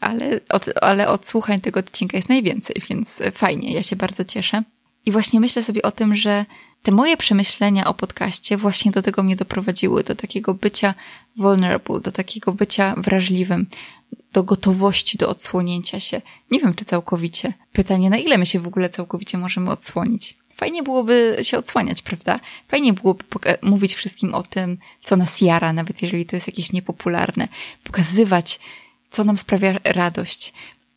ale 0.00 0.40
od, 0.48 0.66
ale 0.82 1.08
od 1.08 1.26
słuchań 1.26 1.60
tego 1.60 1.80
odcinka 1.80 2.16
jest 2.16 2.28
najwięcej, 2.28 2.76
więc 2.90 3.22
fajnie, 3.32 3.72
ja 3.72 3.82
się 3.82 3.96
bardzo 3.96 4.24
cieszę. 4.24 4.62
I 5.06 5.12
właśnie 5.12 5.40
myślę 5.40 5.62
sobie 5.62 5.82
o 5.82 5.90
tym, 5.90 6.16
że 6.16 6.46
te 6.82 6.92
moje 6.92 7.16
przemyślenia 7.16 7.86
o 7.86 7.94
podcaście 7.94 8.56
właśnie 8.56 8.92
do 8.92 9.02
tego 9.02 9.22
mnie 9.22 9.36
doprowadziły, 9.36 10.04
do 10.04 10.14
takiego 10.14 10.54
bycia 10.54 10.94
vulnerable, 11.36 12.00
do 12.00 12.12
takiego 12.12 12.52
bycia 12.52 12.94
wrażliwym, 12.96 13.66
do 14.32 14.42
gotowości 14.42 15.18
do 15.18 15.28
odsłonięcia 15.28 16.00
się. 16.00 16.22
Nie 16.50 16.60
wiem, 16.60 16.74
czy 16.74 16.84
całkowicie. 16.84 17.52
Pytanie, 17.72 18.10
na 18.10 18.16
ile 18.16 18.38
my 18.38 18.46
się 18.46 18.60
w 18.60 18.66
ogóle 18.66 18.88
całkowicie 18.88 19.38
możemy 19.38 19.70
odsłonić? 19.70 20.36
Fajnie 20.56 20.82
byłoby 20.82 21.38
się 21.42 21.58
odsłaniać, 21.58 22.02
prawda? 22.02 22.40
Fajnie 22.68 22.92
byłoby 22.92 23.24
mówić 23.62 23.94
wszystkim 23.94 24.34
o 24.34 24.42
tym, 24.42 24.78
co 25.02 25.16
nas 25.16 25.40
jara, 25.40 25.72
nawet 25.72 26.02
jeżeli 26.02 26.26
to 26.26 26.36
jest 26.36 26.46
jakieś 26.46 26.72
niepopularne. 26.72 27.48
Pokazywać, 27.84 28.60
co 29.10 29.24
nam 29.24 29.38
sprawia 29.38 29.74
radość. 29.84 30.52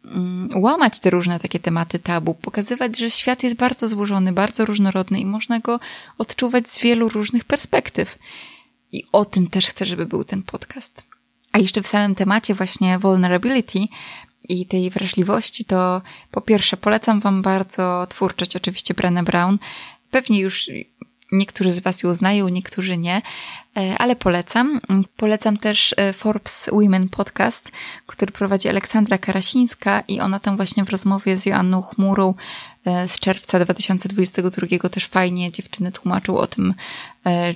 Mm, 0.06 0.50
łamać 0.56 1.00
te 1.00 1.10
różne 1.10 1.40
takie 1.40 1.60
tematy 1.60 2.00
tabu, 2.00 2.34
pokazywać, 2.34 3.00
że 3.00 3.10
świat 3.10 3.44
jest 3.44 3.56
bardzo 3.56 3.88
złożony, 3.88 4.34
bardzo 4.34 4.66
różnorodny 4.66 5.20
i 5.20 5.26
można 5.26 5.60
go 5.60 5.80
odczuwać 6.18 6.70
z 6.70 6.80
wielu 6.80 7.10
różnych 7.10 7.46
perspektyw. 7.46 8.20
I 8.92 9.04
o 9.12 9.26
tym 9.26 9.48
też 9.48 9.68
chcę, 9.68 9.86
żeby 9.86 10.06
był 10.06 10.24
ten 10.24 10.44
podcast. 10.44 11.04
A 11.52 11.60
jeszcze 11.60 11.82
w 11.82 11.88
samym 11.88 12.16
temacie 12.16 12.54
właśnie 12.54 13.00
vulnerability 13.00 13.80
i 14.50 14.66
tej 14.66 14.90
wrażliwości, 14.90 15.66
to 15.66 16.02
po 16.32 16.42
pierwsze 16.42 16.78
polecam 16.78 17.20
Wam 17.20 17.42
bardzo 17.42 18.08
twórczość 18.10 18.56
oczywiście 18.56 18.94
Brené 18.94 19.24
Brown. 19.24 19.60
Pewnie 20.12 20.40
już 20.40 20.70
niektórzy 21.32 21.72
z 21.72 21.80
Was 21.80 22.04
ją 22.04 22.14
znają, 22.14 22.50
niektórzy 22.50 22.98
nie, 22.98 23.22
e, 23.78 23.98
ale 23.98 24.16
polecam. 24.16 24.82
Polecam 25.18 25.58
też 25.58 25.96
e, 25.98 26.14
Forbes 26.14 26.70
Women 26.74 27.10
Podcast, 27.10 27.72
który 28.06 28.32
prowadzi 28.32 28.70
Aleksandra 28.70 29.18
Karasińska 29.18 30.04
i 30.08 30.20
ona 30.20 30.40
tam 30.40 30.56
właśnie 30.56 30.86
w 30.86 30.90
rozmowie 30.90 31.38
z 31.38 31.46
Joanną 31.46 31.82
Chmurą 31.82 32.34
e, 32.86 33.08
z 33.08 33.20
czerwca 33.20 33.60
2022 33.60 34.90
też 34.90 35.06
fajnie 35.06 35.52
dziewczyny 35.52 35.92
tłumaczył 35.92 36.38
o 36.38 36.48
tym, 36.48 36.74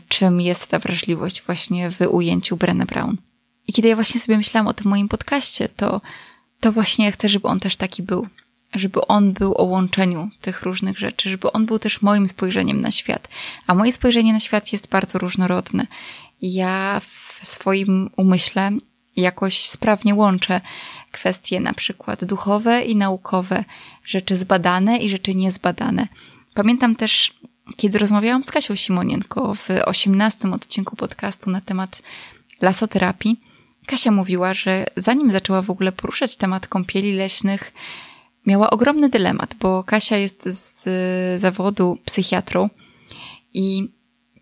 czym 0.10 0.42
jest 0.42 0.68
ta 0.68 0.80
wrażliwość 0.80 1.42
właśnie 1.42 1.92
w 1.92 2.02
ujęciu 2.02 2.58
Brené 2.58 2.86
Brown. 2.86 3.18
I 3.68 3.74
kiedy 3.74 3.88
ja 3.88 3.96
właśnie 3.96 4.22
sobie 4.22 4.38
myślałam 4.38 4.68
o 4.68 4.74
tym 4.74 4.88
moim 4.88 5.10
podcaście, 5.10 5.70
to, 5.70 6.02
to 6.60 6.72
właśnie 6.72 7.12
chcę, 7.12 7.30
żeby 7.30 7.48
on 7.48 7.60
też 7.60 7.78
taki 7.78 8.04
był. 8.04 8.28
Żeby 8.74 9.08
on 9.08 9.34
był 9.34 9.54
o 9.58 9.64
łączeniu 9.64 10.30
tych 10.42 10.62
różnych 10.62 11.00
rzeczy, 11.00 11.30
żeby 11.30 11.52
on 11.52 11.66
był 11.66 11.80
też 11.80 12.02
moim 12.02 12.28
spojrzeniem 12.28 12.82
na 12.82 12.92
świat. 12.92 13.28
A 13.68 13.74
moje 13.74 13.92
spojrzenie 13.92 14.34
na 14.34 14.40
świat 14.40 14.74
jest 14.74 14.90
bardzo 14.90 15.20
różnorodne. 15.20 15.88
Ja 16.42 17.02
w 17.40 17.40
swoim 17.42 18.10
umyśle 18.18 18.72
jakoś 19.16 19.66
sprawnie 19.66 20.16
łączę 20.16 20.62
kwestie 21.12 21.60
na 21.60 21.74
przykład 21.74 22.26
duchowe 22.26 22.82
i 22.82 22.96
naukowe, 22.96 23.64
rzeczy 24.06 24.36
zbadane 24.36 24.98
i 24.98 25.10
rzeczy 25.10 25.36
niezbadane. 25.36 26.08
Pamiętam 26.54 26.96
też, 26.96 27.34
kiedy 27.78 27.98
rozmawiałam 27.98 28.44
z 28.44 28.52
Kasią 28.52 28.76
Simonienko 28.76 29.56
w 29.56 29.68
osiemnastym 29.86 30.54
odcinku 30.54 30.96
podcastu 30.96 31.50
na 31.50 31.62
temat 31.62 32.02
lasoterapii, 32.62 33.38
Kasia 33.86 34.12
mówiła, 34.12 34.54
że 34.54 34.86
zanim 34.96 35.32
zaczęła 35.32 35.62
w 35.62 35.70
ogóle 35.70 35.92
poruszać 35.92 36.38
temat 36.38 36.68
kąpieli 36.68 37.16
leśnych, 37.16 37.74
miała 38.46 38.70
ogromny 38.70 39.10
dylemat, 39.10 39.56
bo 39.60 39.84
Kasia 39.84 40.18
jest 40.18 40.44
z 40.46 41.42
zawodu 41.42 41.98
psychiatrą 42.06 42.70
i 43.54 43.92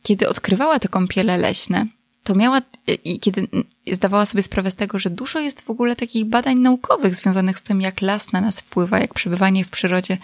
kiedy 0.01 0.29
odkrywała 0.29 0.79
te 0.79 0.87
kąpiele 0.87 1.37
leśne, 1.37 1.87
to 2.23 2.35
miała 2.35 2.61
i 3.05 3.19
kiedy 3.19 3.47
zdawała 3.91 4.25
sobie 4.25 4.41
sprawę 4.41 4.71
z 4.71 4.75
tego, 4.75 4.99
że 4.99 5.09
dużo 5.09 5.39
jest 5.39 5.61
w 5.61 5.69
ogóle 5.69 5.95
takich 5.95 6.25
badań 6.25 6.59
naukowych 6.59 7.15
związanych 7.15 7.59
z 7.59 7.63
tym, 7.63 7.81
jak 7.81 8.01
las 8.01 8.31
na 8.31 8.41
nas 8.41 8.61
wpływa, 8.61 8.99
jak 8.99 9.13
przebywanie 9.13 9.65
w 9.65 9.69
przyrodzie 9.69 10.17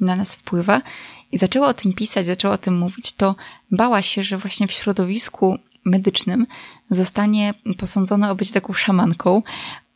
na 0.00 0.16
nas 0.16 0.36
wpływa, 0.36 0.82
i 1.32 1.38
zaczęła 1.38 1.68
o 1.68 1.74
tym 1.74 1.92
pisać, 1.92 2.26
zaczęła 2.26 2.54
o 2.54 2.58
tym 2.58 2.78
mówić, 2.78 3.12
to 3.12 3.36
bała 3.70 4.02
się, 4.02 4.22
że 4.22 4.38
właśnie 4.38 4.66
w 4.66 4.72
środowisku 4.72 5.58
medycznym 5.84 6.46
zostanie 6.90 7.54
posądzona 7.78 8.30
o 8.30 8.34
być 8.34 8.52
taką 8.52 8.72
szamanką, 8.72 9.42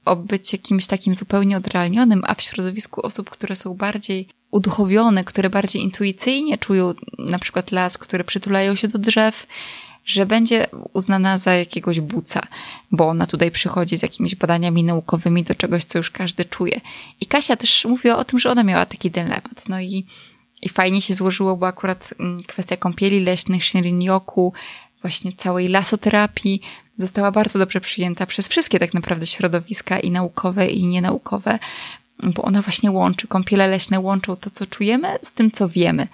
o 0.05 0.17
być 0.17 0.53
jakimś 0.53 0.87
takim 0.87 1.14
zupełnie 1.14 1.57
odrealnionym, 1.57 2.23
a 2.27 2.35
w 2.35 2.43
środowisku 2.43 3.07
osób, 3.07 3.31
które 3.31 3.57
są 3.57 3.75
bardziej 3.75 4.29
uduchowione, 4.51 5.25
które 5.25 5.51
bardziej 5.51 5.83
intuicyjnie 5.83 6.59
czują 6.59 6.95
na 7.19 7.38
przykład 7.38 7.73
las, 7.73 7.99
które 7.99 8.25
przytulają 8.25 8.75
się 8.75 8.88
do 8.88 8.99
drzew, 8.99 9.47
że 10.05 10.27
będzie 10.27 10.67
uznana 10.93 11.38
za 11.38 11.55
jakiegoś 11.55 12.01
buca, 12.01 12.47
bo 12.90 13.09
ona 13.09 13.27
tutaj 13.27 13.51
przychodzi 13.51 13.97
z 13.97 14.03
jakimiś 14.03 14.35
badaniami 14.35 14.85
naukowymi 14.85 15.45
do 15.45 15.55
czegoś, 15.55 15.85
co 15.85 15.99
już 15.99 16.11
każdy 16.11 16.45
czuje. 16.45 16.81
I 17.21 17.27
Kasia 17.27 17.57
też 17.57 17.85
mówiła 17.85 18.17
o 18.17 18.25
tym, 18.25 18.38
że 18.38 18.51
ona 18.51 18.62
miała 18.62 18.87
taki 18.87 19.11
dylemat. 19.11 19.69
No 19.69 19.81
i, 19.81 20.07
i 20.62 20.69
fajnie 20.69 21.03
się 21.03 21.14
złożyło, 21.14 21.57
bo 21.57 21.67
akurat 21.67 22.14
mm, 22.21 22.43
kwestia 22.43 22.77
kąpieli 22.77 23.21
leśnych, 23.21 23.62
Shinrin-yoku, 23.62 24.53
właśnie 25.03 25.33
całej 25.33 25.69
lasoterapii 25.69 26.61
została 26.98 27.30
bardzo 27.30 27.59
dobrze 27.59 27.80
przyjęta 27.80 28.26
przez 28.26 28.48
wszystkie 28.48 28.78
tak 28.78 28.94
naprawdę 28.94 29.26
środowiska 29.26 30.00
i 30.00 30.11
naukowe 30.11 30.66
i 30.66 30.87
nienaukowe, 30.87 31.59
bo 32.22 32.42
ona 32.42 32.62
właśnie 32.62 32.90
łączy, 32.90 33.28
kąpiele 33.28 33.68
leśne 33.68 34.00
łączą 34.00 34.37
to, 34.37 34.50
co 34.50 34.66
czujemy 34.66 35.18
z 35.22 35.33
tym, 35.33 35.50
co 35.50 35.68
wiemy. 35.68 36.09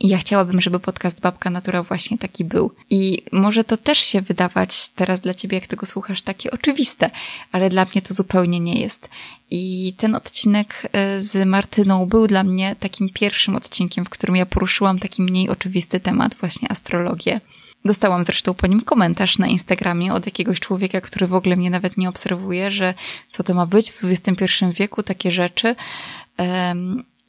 I 0.00 0.08
ja 0.08 0.18
chciałabym, 0.18 0.60
żeby 0.60 0.80
podcast 0.80 1.20
Babka 1.20 1.50
Natura 1.50 1.82
właśnie 1.82 2.18
taki 2.18 2.44
był. 2.44 2.74
I 2.90 3.22
może 3.32 3.64
to 3.64 3.76
też 3.76 3.98
się 3.98 4.22
wydawać 4.22 4.88
teraz 4.88 5.20
dla 5.20 5.34
ciebie, 5.34 5.56
jak 5.56 5.66
tego 5.66 5.86
słuchasz, 5.86 6.22
takie 6.22 6.50
oczywiste, 6.50 7.10
ale 7.52 7.70
dla 7.70 7.84
mnie 7.92 8.02
to 8.02 8.14
zupełnie 8.14 8.60
nie 8.60 8.80
jest. 8.80 9.08
I 9.50 9.94
ten 9.96 10.14
odcinek 10.14 10.88
e, 10.92 11.20
z 11.20 11.48
Martyną 11.48 12.06
był 12.06 12.26
dla 12.26 12.44
mnie 12.44 12.76
takim 12.80 13.08
pierwszym 13.08 13.56
odcinkiem, 13.56 14.04
w 14.04 14.10
którym 14.10 14.36
ja 14.36 14.46
poruszyłam 14.46 14.98
taki 14.98 15.22
mniej 15.22 15.48
oczywisty 15.48 16.00
temat, 16.00 16.34
właśnie 16.34 16.70
astrologię. 16.70 17.40
Dostałam 17.84 18.24
zresztą 18.24 18.54
po 18.54 18.66
nim 18.66 18.80
komentarz 18.80 19.38
na 19.38 19.46
Instagramie 19.46 20.14
od 20.14 20.26
jakiegoś 20.26 20.60
człowieka, 20.60 21.00
który 21.00 21.26
w 21.26 21.34
ogóle 21.34 21.56
mnie 21.56 21.70
nawet 21.70 21.96
nie 21.96 22.08
obserwuje, 22.08 22.70
że 22.70 22.94
co 23.28 23.42
to 23.42 23.54
ma 23.54 23.66
być 23.66 23.92
w 23.92 24.04
XXI 24.04 24.64
wieku, 24.72 25.02
takie 25.02 25.32
rzeczy. 25.32 25.76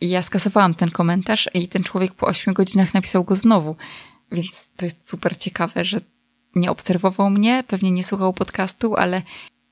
Ja 0.01 0.21
skasowałam 0.21 0.73
ten 0.73 0.91
komentarz 0.91 1.49
i 1.53 1.67
ten 1.67 1.83
człowiek 1.83 2.13
po 2.13 2.25
8 2.25 2.53
godzinach 2.53 2.93
napisał 2.93 3.23
go 3.23 3.35
znowu. 3.35 3.75
Więc 4.31 4.69
to 4.75 4.85
jest 4.85 5.09
super 5.09 5.37
ciekawe, 5.37 5.85
że 5.85 6.01
nie 6.55 6.71
obserwował 6.71 7.29
mnie, 7.29 7.63
pewnie 7.67 7.91
nie 7.91 8.03
słuchał 8.03 8.33
podcastu, 8.33 8.95
ale 8.95 9.21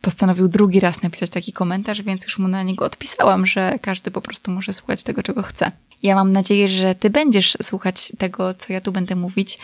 postanowił 0.02 0.48
drugi 0.48 0.80
raz 0.80 1.02
napisać 1.02 1.30
taki 1.30 1.54
komentarz, 1.54 2.02
więc 2.02 2.24
już 2.24 2.40
mu 2.40 2.48
na 2.48 2.64
niego 2.64 2.86
odpisałam, 2.86 3.46
że 3.46 3.80
każdy 3.82 4.12
po 4.12 4.22
prostu 4.22 4.52
może 4.52 4.74
słuchać 4.74 5.04
tego, 5.04 5.24
czego 5.24 5.44
chce. 5.44 5.72
Ja 6.04 6.16
mam 6.16 6.32
nadzieję, 6.32 6.70
że 6.70 6.96
ty 6.96 7.10
będziesz 7.10 7.58
słuchać 7.62 8.12
tego, 8.18 8.54
co 8.54 8.74
ja 8.74 8.82
tu 8.82 8.92
będę 8.92 9.16
mówić, 9.16 9.60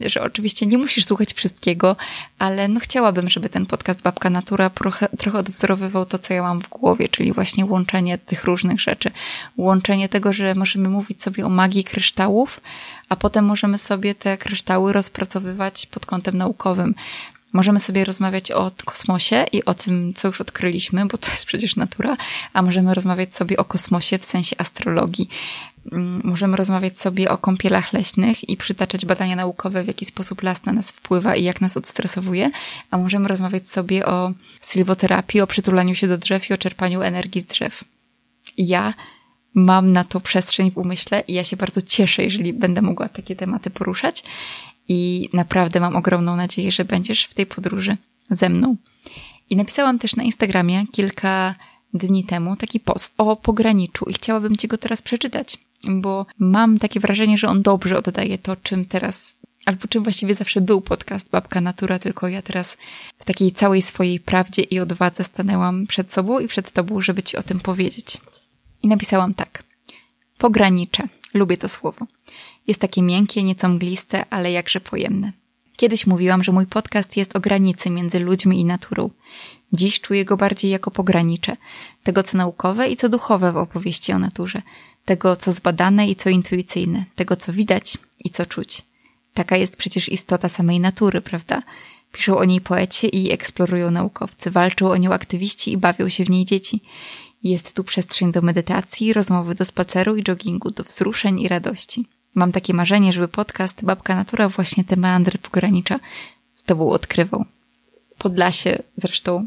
że 0.00 0.22
oczywiście 0.22 0.66
nie 0.66 0.78
musisz 0.78 1.04
słuchać 1.04 1.32
wszystkiego, 1.32 1.96
ale 2.38 2.68
no 2.68 2.80
chciałabym, 2.80 3.28
żeby 3.28 3.48
ten 3.48 3.66
podcast 3.66 4.02
Babka 4.02 4.30
Natura 4.30 4.70
trochę, 4.70 5.08
trochę 5.08 5.38
odwzorowywał 5.38 6.06
to, 6.06 6.18
co 6.18 6.34
ja 6.34 6.42
mam 6.42 6.60
w 6.60 6.68
głowie, 6.68 7.08
czyli 7.08 7.32
właśnie 7.32 7.66
łączenie 7.66 8.18
tych 8.18 8.44
różnych 8.44 8.80
rzeczy. 8.80 9.10
Łączenie 9.56 10.08
tego, 10.08 10.32
że 10.32 10.54
możemy 10.54 10.88
mówić 10.88 11.22
sobie 11.22 11.46
o 11.46 11.48
magii 11.48 11.84
kryształów, 11.84 12.60
a 13.08 13.16
potem 13.16 13.44
możemy 13.44 13.78
sobie 13.78 14.14
te 14.14 14.38
kryształy 14.38 14.92
rozpracowywać 14.92 15.86
pod 15.86 16.06
kątem 16.06 16.36
naukowym. 16.36 16.94
Możemy 17.52 17.80
sobie 17.80 18.04
rozmawiać 18.04 18.50
o 18.50 18.70
kosmosie 18.84 19.44
i 19.52 19.64
o 19.64 19.74
tym, 19.74 20.14
co 20.14 20.28
już 20.28 20.40
odkryliśmy, 20.40 21.06
bo 21.06 21.18
to 21.18 21.30
jest 21.30 21.44
przecież 21.44 21.76
natura, 21.76 22.16
a 22.52 22.62
możemy 22.62 22.94
rozmawiać 22.94 23.34
sobie 23.34 23.56
o 23.56 23.64
kosmosie 23.64 24.18
w 24.18 24.24
sensie 24.24 24.56
astrologii. 24.58 25.28
Mm, 25.92 26.20
możemy 26.24 26.56
rozmawiać 26.56 26.98
sobie 26.98 27.30
o 27.30 27.38
kąpielach 27.38 27.92
leśnych 27.92 28.48
i 28.48 28.56
przytaczać 28.56 29.06
badania 29.06 29.36
naukowe, 29.36 29.84
w 29.84 29.86
jaki 29.86 30.04
sposób 30.04 30.42
las 30.42 30.64
na 30.64 30.72
nas 30.72 30.92
wpływa 30.92 31.36
i 31.36 31.44
jak 31.44 31.60
nas 31.60 31.76
odstresowuje, 31.76 32.50
a 32.90 32.98
możemy 32.98 33.28
rozmawiać 33.28 33.68
sobie 33.68 34.06
o 34.06 34.32
silwoterapii, 34.62 35.40
o 35.40 35.46
przytulaniu 35.46 35.94
się 35.94 36.08
do 36.08 36.18
drzew 36.18 36.50
i 36.50 36.54
o 36.54 36.58
czerpaniu 36.58 37.02
energii 37.02 37.40
z 37.40 37.46
drzew. 37.46 37.84
Ja 38.58 38.94
mam 39.54 39.86
na 39.86 40.04
to 40.04 40.20
przestrzeń 40.20 40.70
w 40.70 40.78
umyśle 40.78 41.20
i 41.28 41.34
ja 41.34 41.44
się 41.44 41.56
bardzo 41.56 41.82
cieszę, 41.82 42.24
jeżeli 42.24 42.52
będę 42.52 42.82
mogła 42.82 43.08
takie 43.08 43.36
tematy 43.36 43.70
poruszać 43.70 44.22
i 44.88 45.28
naprawdę 45.32 45.80
mam 45.80 45.96
ogromną 45.96 46.36
nadzieję, 46.36 46.72
że 46.72 46.84
będziesz 46.84 47.24
w 47.24 47.34
tej 47.34 47.46
podróży 47.46 47.96
ze 48.30 48.48
mną. 48.48 48.76
I 49.50 49.56
napisałam 49.56 49.98
też 49.98 50.16
na 50.16 50.22
Instagramie 50.22 50.86
kilka 50.92 51.54
dni 51.94 52.24
temu 52.24 52.56
taki 52.56 52.80
post 52.80 53.14
o 53.18 53.36
pograniczu 53.36 54.04
i 54.04 54.12
chciałabym 54.12 54.56
Ci 54.56 54.68
go 54.68 54.78
teraz 54.78 55.02
przeczytać, 55.02 55.58
bo 55.88 56.26
mam 56.38 56.78
takie 56.78 57.00
wrażenie, 57.00 57.38
że 57.38 57.48
on 57.48 57.62
dobrze 57.62 57.98
oddaje 57.98 58.38
to, 58.38 58.56
czym 58.56 58.84
teraz, 58.84 59.38
albo 59.66 59.88
czym 59.88 60.02
właściwie 60.02 60.34
zawsze 60.34 60.60
był 60.60 60.80
podcast 60.80 61.30
Babka 61.30 61.60
Natura, 61.60 61.98
tylko 61.98 62.28
ja 62.28 62.42
teraz 62.42 62.76
w 63.18 63.24
takiej 63.24 63.52
całej 63.52 63.82
swojej 63.82 64.20
prawdzie 64.20 64.62
i 64.62 64.78
odwadze 64.78 65.24
stanęłam 65.24 65.86
przed 65.86 66.12
sobą 66.12 66.38
i 66.38 66.48
przed 66.48 66.70
Tobą, 66.70 67.00
żeby 67.00 67.22
Ci 67.22 67.36
o 67.36 67.42
tym 67.42 67.60
powiedzieć. 67.60 68.18
I 68.82 68.88
napisałam 68.88 69.34
tak. 69.34 69.62
Pogranicze. 70.38 71.08
Lubię 71.34 71.56
to 71.56 71.68
słowo. 71.68 72.06
Jest 72.66 72.80
takie 72.80 73.02
miękkie, 73.02 73.42
nieco 73.42 73.68
mgliste, 73.68 74.24
ale 74.30 74.52
jakże 74.52 74.80
pojemne. 74.80 75.32
Kiedyś 75.76 76.06
mówiłam, 76.06 76.44
że 76.44 76.52
mój 76.52 76.66
podcast 76.66 77.16
jest 77.16 77.36
o 77.36 77.40
granicy 77.40 77.90
między 77.90 78.20
ludźmi 78.20 78.60
i 78.60 78.64
naturą. 78.64 79.10
Dziś 79.72 80.00
czuję 80.00 80.24
go 80.24 80.36
bardziej 80.36 80.70
jako 80.70 80.90
pogranicze 80.90 81.56
tego, 82.02 82.22
co 82.22 82.38
naukowe 82.38 82.88
i 82.88 82.96
co 82.96 83.08
duchowe 83.08 83.52
w 83.52 83.56
opowieści 83.56 84.12
o 84.12 84.18
naturze, 84.18 84.62
tego, 85.04 85.36
co 85.36 85.52
zbadane 85.52 86.08
i 86.08 86.16
co 86.16 86.30
intuicyjne, 86.30 87.04
tego, 87.14 87.36
co 87.36 87.52
widać 87.52 87.98
i 88.24 88.30
co 88.30 88.46
czuć. 88.46 88.82
Taka 89.34 89.56
jest 89.56 89.76
przecież 89.76 90.08
istota 90.08 90.48
samej 90.48 90.80
natury, 90.80 91.20
prawda? 91.20 91.62
Piszą 92.12 92.36
o 92.38 92.44
niej 92.44 92.60
poeci 92.60 93.16
i 93.16 93.32
eksplorują 93.32 93.90
naukowcy, 93.90 94.50
walczą 94.50 94.90
o 94.90 94.96
nią 94.96 95.12
aktywiści 95.12 95.72
i 95.72 95.76
bawią 95.76 96.08
się 96.08 96.24
w 96.24 96.30
niej 96.30 96.44
dzieci. 96.44 96.80
Jest 97.42 97.74
tu 97.76 97.84
przestrzeń 97.84 98.32
do 98.32 98.42
medytacji, 98.42 99.12
rozmowy 99.12 99.54
do 99.54 99.64
spaceru 99.64 100.16
i 100.16 100.22
joggingu, 100.28 100.70
do 100.70 100.84
wzruszeń 100.84 101.40
i 101.40 101.48
radości. 101.48 102.06
Mam 102.36 102.52
takie 102.52 102.74
marzenie, 102.74 103.12
żeby 103.12 103.28
podcast 103.28 103.84
Babka 103.84 104.14
Natura 104.14 104.48
właśnie 104.48 104.84
te 104.84 104.96
meandry 104.96 105.38
pogranicza 105.38 106.00
z 106.54 106.64
tobą 106.64 106.90
odkrywał. 106.90 107.44
Podlasie 108.18 108.82
zresztą, 108.96 109.46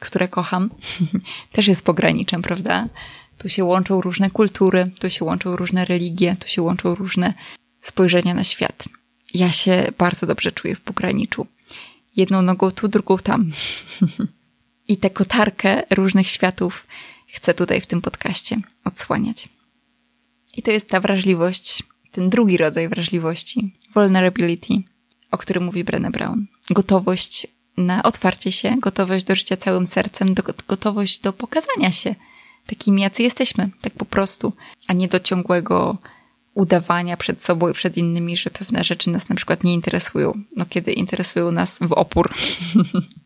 które 0.00 0.28
kocham, 0.28 0.70
też 1.52 1.66
jest 1.66 1.84
pograniczem, 1.84 2.42
prawda? 2.42 2.88
Tu 3.38 3.48
się 3.48 3.64
łączą 3.64 4.00
różne 4.00 4.30
kultury, 4.30 4.90
tu 4.98 5.10
się 5.10 5.24
łączą 5.24 5.56
różne 5.56 5.84
religie, 5.84 6.36
tu 6.40 6.48
się 6.48 6.62
łączą 6.62 6.94
różne 6.94 7.34
spojrzenia 7.80 8.34
na 8.34 8.44
świat. 8.44 8.84
Ja 9.34 9.52
się 9.52 9.92
bardzo 9.98 10.26
dobrze 10.26 10.52
czuję 10.52 10.74
w 10.74 10.80
pograniczu. 10.80 11.46
Jedną 12.16 12.42
nogą 12.42 12.70
tu, 12.70 12.88
drugą 12.88 13.16
tam. 13.16 13.52
I 14.88 14.96
tę 14.96 15.10
kotarkę 15.10 15.82
różnych 15.90 16.30
światów 16.30 16.86
chcę 17.28 17.54
tutaj 17.54 17.80
w 17.80 17.86
tym 17.86 18.02
podcaście 18.02 18.56
odsłaniać. 18.84 19.48
I 20.56 20.62
to 20.62 20.70
jest 20.70 20.88
ta 20.88 21.00
wrażliwość, 21.00 21.82
ten 22.12 22.28
drugi 22.30 22.56
rodzaj 22.56 22.88
wrażliwości, 22.88 23.74
vulnerability, 23.94 24.74
o 25.30 25.38
którym 25.38 25.64
mówi 25.64 25.84
Brené 25.84 26.10
Brown. 26.10 26.46
Gotowość 26.70 27.46
na 27.76 28.02
otwarcie 28.02 28.52
się, 28.52 28.76
gotowość 28.78 29.24
do 29.24 29.34
życia 29.34 29.56
całym 29.56 29.86
sercem, 29.86 30.34
do, 30.34 30.42
gotowość 30.68 31.20
do 31.20 31.32
pokazania 31.32 31.92
się 31.92 32.14
takimi, 32.66 33.02
jacy 33.02 33.22
jesteśmy, 33.22 33.70
tak 33.80 33.92
po 33.92 34.04
prostu, 34.04 34.52
a 34.86 34.92
nie 34.92 35.08
do 35.08 35.20
ciągłego 35.20 35.98
udawania 36.54 37.16
przed 37.16 37.42
sobą 37.42 37.68
i 37.68 37.72
przed 37.72 37.96
innymi, 37.96 38.36
że 38.36 38.50
pewne 38.50 38.84
rzeczy 38.84 39.10
nas 39.10 39.28
na 39.28 39.36
przykład 39.36 39.64
nie 39.64 39.74
interesują, 39.74 40.32
no 40.56 40.66
kiedy 40.66 40.92
interesują 40.92 41.52
nas 41.52 41.78
w 41.80 41.92
opór. 41.92 42.34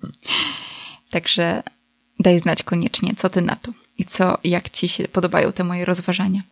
Także 1.11 1.63
daj 2.21 2.39
znać 2.39 2.63
koniecznie, 2.63 3.15
co 3.17 3.31
ty 3.31 3.43
na 3.43 3.57
to 3.57 3.73
i 3.99 4.05
co, 4.05 4.39
jak 4.45 4.71
ci 4.71 4.89
się 4.89 5.09
podobają 5.09 5.53
te 5.53 5.65
moje 5.65 5.85
rozważania. 5.85 6.43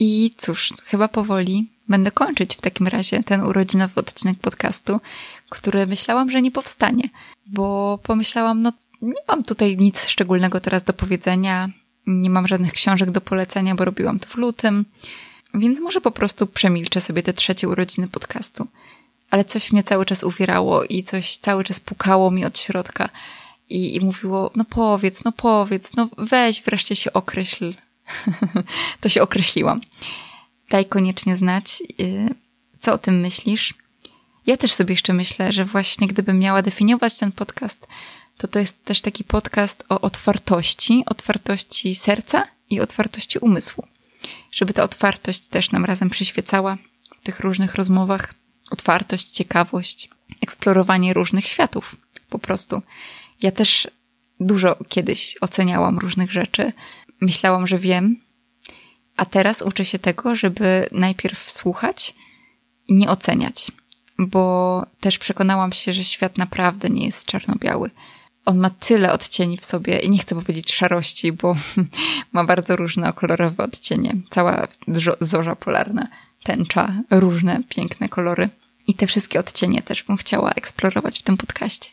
I 0.00 0.30
cóż, 0.36 0.72
chyba 0.84 1.08
powoli 1.08 1.68
będę 1.88 2.10
kończyć 2.10 2.54
w 2.54 2.60
takim 2.60 2.86
razie 2.86 3.22
ten 3.22 3.42
urodzinowy 3.42 4.00
odcinek 4.00 4.38
podcastu, 4.38 5.00
który 5.48 5.86
myślałam, 5.86 6.30
że 6.30 6.42
nie 6.42 6.50
powstanie, 6.50 7.08
bo 7.46 7.98
pomyślałam, 8.02 8.62
no 8.62 8.72
nie 9.02 9.22
mam 9.28 9.42
tutaj 9.42 9.76
nic 9.76 10.06
szczególnego 10.06 10.60
teraz 10.60 10.84
do 10.84 10.92
powiedzenia, 10.92 11.68
nie 12.06 12.30
mam 12.30 12.48
żadnych 12.48 12.72
książek 12.72 13.10
do 13.10 13.20
polecenia, 13.20 13.74
bo 13.74 13.84
robiłam 13.84 14.18
to 14.18 14.28
w 14.28 14.34
lutym, 14.34 14.84
więc 15.54 15.80
może 15.80 16.00
po 16.00 16.10
prostu 16.10 16.46
przemilczę 16.46 17.00
sobie 17.00 17.22
te 17.22 17.32
trzecie 17.32 17.68
urodziny 17.68 18.08
podcastu. 18.08 18.66
Ale 19.30 19.44
coś 19.44 19.72
mnie 19.72 19.82
cały 19.82 20.06
czas 20.06 20.24
uwierało 20.24 20.84
i 20.84 21.02
coś 21.02 21.36
cały 21.36 21.64
czas 21.64 21.80
pukało 21.80 22.30
mi 22.30 22.44
od 22.44 22.58
środka 22.58 23.08
i, 23.68 23.96
i 23.96 24.00
mówiło, 24.00 24.50
no 24.56 24.64
powiedz, 24.64 25.24
no 25.24 25.32
powiedz, 25.32 25.94
no 25.96 26.08
weź 26.18 26.62
wreszcie 26.62 26.96
się 26.96 27.12
określ. 27.12 27.74
to 29.00 29.08
się 29.08 29.22
określiłam. 29.22 29.80
Daj 30.70 30.86
koniecznie 30.86 31.36
znać, 31.36 31.82
y, 32.00 32.34
co 32.78 32.92
o 32.92 32.98
tym 32.98 33.20
myślisz. 33.20 33.74
Ja 34.46 34.56
też 34.56 34.72
sobie 34.72 34.92
jeszcze 34.92 35.12
myślę, 35.12 35.52
że 35.52 35.64
właśnie 35.64 36.06
gdybym 36.06 36.38
miała 36.38 36.62
definiować 36.62 37.18
ten 37.18 37.32
podcast, 37.32 37.88
to 38.36 38.48
to 38.48 38.58
jest 38.58 38.84
też 38.84 39.00
taki 39.00 39.24
podcast 39.24 39.84
o 39.88 40.00
otwartości, 40.00 41.02
otwartości 41.06 41.94
serca 41.94 42.46
i 42.70 42.80
otwartości 42.80 43.38
umysłu. 43.38 43.86
Żeby 44.52 44.72
ta 44.72 44.82
otwartość 44.82 45.48
też 45.48 45.70
nam 45.70 45.84
razem 45.84 46.10
przyświecała 46.10 46.78
w 47.20 47.22
tych 47.22 47.40
różnych 47.40 47.74
rozmowach. 47.74 48.34
Otwartość, 48.70 49.30
ciekawość, 49.30 50.08
eksplorowanie 50.40 51.14
różnych 51.14 51.46
światów 51.46 51.96
po 52.30 52.38
prostu. 52.38 52.82
Ja 53.42 53.50
też 53.50 53.88
dużo 54.40 54.76
kiedyś 54.88 55.36
oceniałam 55.40 55.98
różnych 55.98 56.32
rzeczy. 56.32 56.72
Myślałam, 57.20 57.66
że 57.66 57.78
wiem, 57.78 58.16
a 59.16 59.24
teraz 59.24 59.62
uczę 59.62 59.84
się 59.84 59.98
tego, 59.98 60.34
żeby 60.34 60.88
najpierw 60.92 61.50
słuchać 61.50 62.14
i 62.88 62.94
nie 62.94 63.10
oceniać, 63.10 63.72
bo 64.18 64.86
też 65.00 65.18
przekonałam 65.18 65.72
się, 65.72 65.92
że 65.92 66.04
świat 66.04 66.38
naprawdę 66.38 66.90
nie 66.90 67.06
jest 67.06 67.26
czarno-biały. 67.26 67.90
On 68.44 68.58
ma 68.58 68.70
tyle 68.70 69.12
odcieni 69.12 69.56
w 69.56 69.64
sobie, 69.64 69.98
i 69.98 70.10
nie 70.10 70.18
chcę 70.18 70.34
powiedzieć 70.34 70.72
szarości, 70.72 71.32
bo 71.32 71.56
ma 72.32 72.44
bardzo 72.44 72.76
różne 72.76 73.12
kolorowe 73.12 73.64
odcienie. 73.64 74.16
Cała 74.30 74.68
zorza 75.20 75.56
polarna, 75.56 76.08
tęcza, 76.42 76.92
różne 77.10 77.62
piękne 77.68 78.08
kolory. 78.08 78.48
I 78.86 78.94
te 78.94 79.06
wszystkie 79.06 79.40
odcienie 79.40 79.82
też 79.82 80.02
bym 80.02 80.16
chciała 80.16 80.50
eksplorować 80.50 81.18
w 81.18 81.22
tym 81.22 81.36
podcaście. 81.36 81.90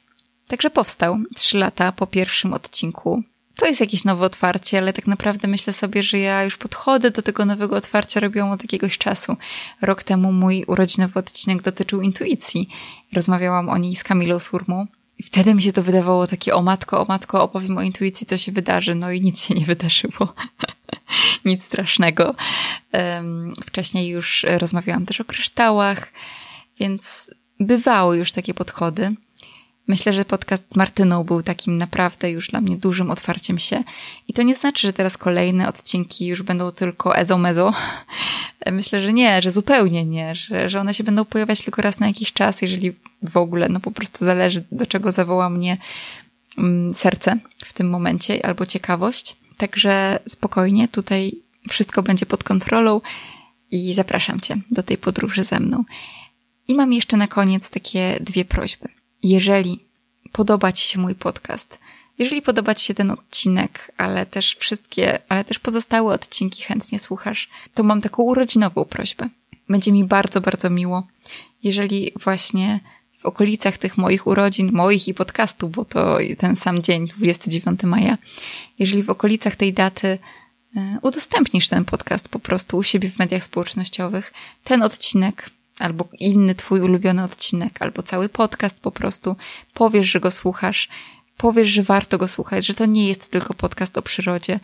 Także 0.48 0.70
powstał 0.70 1.18
trzy 1.36 1.58
lata 1.58 1.92
po 1.92 2.08
pierwszym 2.08 2.54
odcinku. 2.54 3.24
To 3.58 3.65
jest 3.65 3.82
jakieś 3.82 4.04
nowe 4.04 4.26
otwarcie, 4.26 4.78
ale 4.78 4.93
tak 4.93 5.08
naprawdę 5.08 5.48
myślę 5.48 5.74
sobie, 5.74 6.04
że 6.04 6.20
ja 6.20 6.43
już 6.43 6.58
podchodzę 6.58 7.12
do 7.12 7.22
tego 7.22 7.46
nowego 7.46 7.76
otwarcia, 7.76 8.20
robiłam 8.20 8.52
od 8.52 8.63
jakiegoś 8.63 8.98
czasu. 8.98 9.38
Rok 9.82 10.04
temu 10.04 10.32
mój 10.32 10.63
urodzinowy 10.67 11.20
odcinek 11.20 11.62
dotyczył 11.62 12.02
intuicji. 12.02 12.70
Rozmawiałam 13.13 13.70
o 13.70 13.78
niej 13.78 13.96
z 13.96 14.04
Kamilą 14.04 14.39
Surmą. 14.39 14.88
I 15.20 15.24
wtedy 15.24 15.56
mi 15.56 15.62
się 15.62 15.74
to 15.74 15.84
wydawało 15.84 16.28
takie, 16.28 16.56
o 16.56 16.62
matko, 16.62 17.02
o 17.02 17.06
matko, 17.06 17.43
opowiem 17.43 17.78
o 17.78 17.82
intuicji, 17.82 18.28
co 18.28 18.38
się 18.38 18.52
wydarzy. 18.52 18.96
No 18.96 19.12
i 19.12 19.22
nic 19.22 19.41
się 19.41 19.54
nie 19.54 19.65
wydarzyło. 19.65 20.34
nic 21.46 21.63
strasznego. 21.63 22.36
Um, 22.93 23.54
wcześniej 23.65 24.10
już 24.10 24.46
rozmawiałam 24.58 25.06
też 25.06 25.22
o 25.22 25.26
kryształach, 25.26 26.12
więc 26.80 27.32
bywały 27.60 28.17
już 28.17 28.32
takie 28.32 28.54
podchody. 28.54 29.15
Myślę, 29.88 30.13
że 30.13 30.26
podcast 30.26 30.73
z 30.73 30.76
Martyną 30.76 31.23
był 31.23 31.43
takim 31.43 31.78
naprawdę 31.78 32.32
już 32.32 32.47
dla 32.47 32.62
mnie 32.62 32.78
dużym 32.78 33.12
otwarciem 33.12 33.60
się. 33.60 33.84
I 34.28 34.34
to 34.34 34.41
nie 34.41 34.56
znaczy, 34.56 34.88
że 34.88 34.93
teraz 34.93 35.17
kolejne 35.17 35.69
odcinki 35.69 36.28
już 36.28 36.41
będą 36.41 36.71
tylko 36.71 37.15
ezo-mezo. 37.15 37.73
Myślę, 38.71 39.02
że 39.02 39.13
nie, 39.13 39.41
że 39.41 39.52
zupełnie 39.52 40.06
nie, 40.06 40.36
że, 40.36 40.69
że 40.69 40.80
one 40.80 40.93
się 40.93 41.04
będą 41.04 41.26
pojawiać 41.26 41.62
tylko 41.62 41.82
raz 41.82 42.00
na 42.00 42.08
jakiś 42.08 42.34
czas, 42.34 42.62
jeżeli 42.62 42.93
w 43.21 43.38
ogóle, 43.38 43.69
no 43.69 43.80
po 43.80 43.91
prostu 43.91 44.26
zależy, 44.26 44.63
do 44.71 44.86
czego 44.86 45.12
zawoła 45.12 45.50
mnie 45.50 45.78
mm, 46.58 46.95
serce 46.95 47.39
w 47.65 47.73
tym 47.73 47.89
momencie 47.89 48.45
albo 48.45 48.65
ciekawość. 48.65 49.36
Także 49.58 50.19
spokojnie, 50.28 50.88
tutaj 50.88 51.32
wszystko 51.69 52.04
będzie 52.04 52.26
pod 52.26 52.43
kontrolą 52.43 53.02
i 53.71 53.93
zapraszam 53.93 54.39
Cię 54.39 54.58
do 54.71 54.84
tej 54.84 54.97
podróży 54.97 55.43
ze 55.43 55.60
mną. 55.60 55.84
I 56.67 56.76
mam 56.76 56.93
jeszcze 56.93 57.17
na 57.17 57.28
koniec 57.28 57.71
takie 57.71 58.17
dwie 58.21 58.45
prośby 58.45 58.97
jeżeli 59.23 59.86
podoba 60.32 60.71
Ci 60.71 60.88
się 60.88 60.99
mój 60.99 61.15
podcast, 61.15 61.80
jeżeli 62.17 62.41
podoba 62.41 62.75
Ci 62.75 62.86
się 62.86 62.93
ten 62.93 63.12
odcinek, 63.12 63.91
ale 63.97 64.25
też 64.25 64.56
wszystkie, 64.56 65.19
ale 65.30 65.45
też 65.45 65.60
pozostałe 65.60 66.13
odcinki 66.13 66.63
chętnie 66.63 66.99
słuchasz, 66.99 67.49
to 67.73 67.84
mam 67.84 68.01
taką 68.01 68.23
urodzinową 68.23 68.86
prośbę. 68.86 69.30
Będzie 69.69 69.91
mi 69.91 70.03
bardzo, 70.03 70.41
bardzo 70.41 70.69
miło, 70.69 71.08
jeżeli 71.63 72.12
właśnie 72.23 72.80
w 73.17 73.25
okolicach 73.25 73.77
tych 73.77 73.97
moich 73.97 74.27
urodzin, 74.27 74.71
moich 74.71 75.08
i 75.08 75.13
podcastu, 75.13 75.69
bo 75.69 75.86
to 75.86 76.17
ten 76.38 76.56
sam 76.56 76.82
dzień, 76.84 77.08
29 77.08 77.84
maja, 77.84 78.17
jeżeli 78.80 79.03
w 79.03 79.10
okolicach 79.10 79.56
tej 79.56 79.73
daty 79.73 80.08
e, 80.75 80.99
udostępnisz 81.01 81.69
ten 81.69 81.86
podcast 81.86 82.30
po 82.30 82.39
prostu 82.39 82.77
u 82.77 82.84
siebie 82.84 83.10
w 83.10 83.19
mediach 83.19 83.43
społecznościowych, 83.43 84.34
ten 84.63 84.84
odcinek 84.84 85.49
albo 85.80 86.08
inny 86.20 86.56
twój 86.56 86.82
ulubiony 86.82 87.24
odcinek, 87.24 87.82
albo 87.82 88.04
cały 88.04 88.30
podcast 88.30 88.80
po 88.80 88.92
prostu, 88.92 89.36
powiesz, 89.74 90.08
że 90.08 90.20
go 90.20 90.32
słuchasz, 90.32 90.90
powiesz, 91.38 91.70
że 91.70 91.84
warto 91.84 92.18
go 92.18 92.28
słuchać, 92.28 92.66
że 92.66 92.74
to 92.74 92.86
nie 92.86 93.08
jest 93.08 93.32
tylko 93.32 93.54
podcast 93.54 93.98
o 93.98 94.02
przyrodzie, 94.02 94.60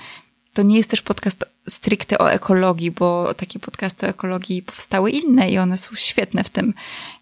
to 0.54 0.64
nie 0.64 0.78
jest 0.78 0.90
też 0.90 1.02
podcast 1.02 1.46
stricte 1.70 2.18
o 2.18 2.32
ekologii, 2.32 2.92
bo 2.92 3.34
takie 3.34 3.60
podcasty 3.60 4.06
o 4.06 4.10
ekologii 4.10 4.62
powstały 4.62 5.12
inne 5.12 5.50
i 5.50 5.58
one 5.58 5.78
są 5.78 5.96
świetne 5.96 6.44
w 6.44 6.50
tym. 6.50 6.74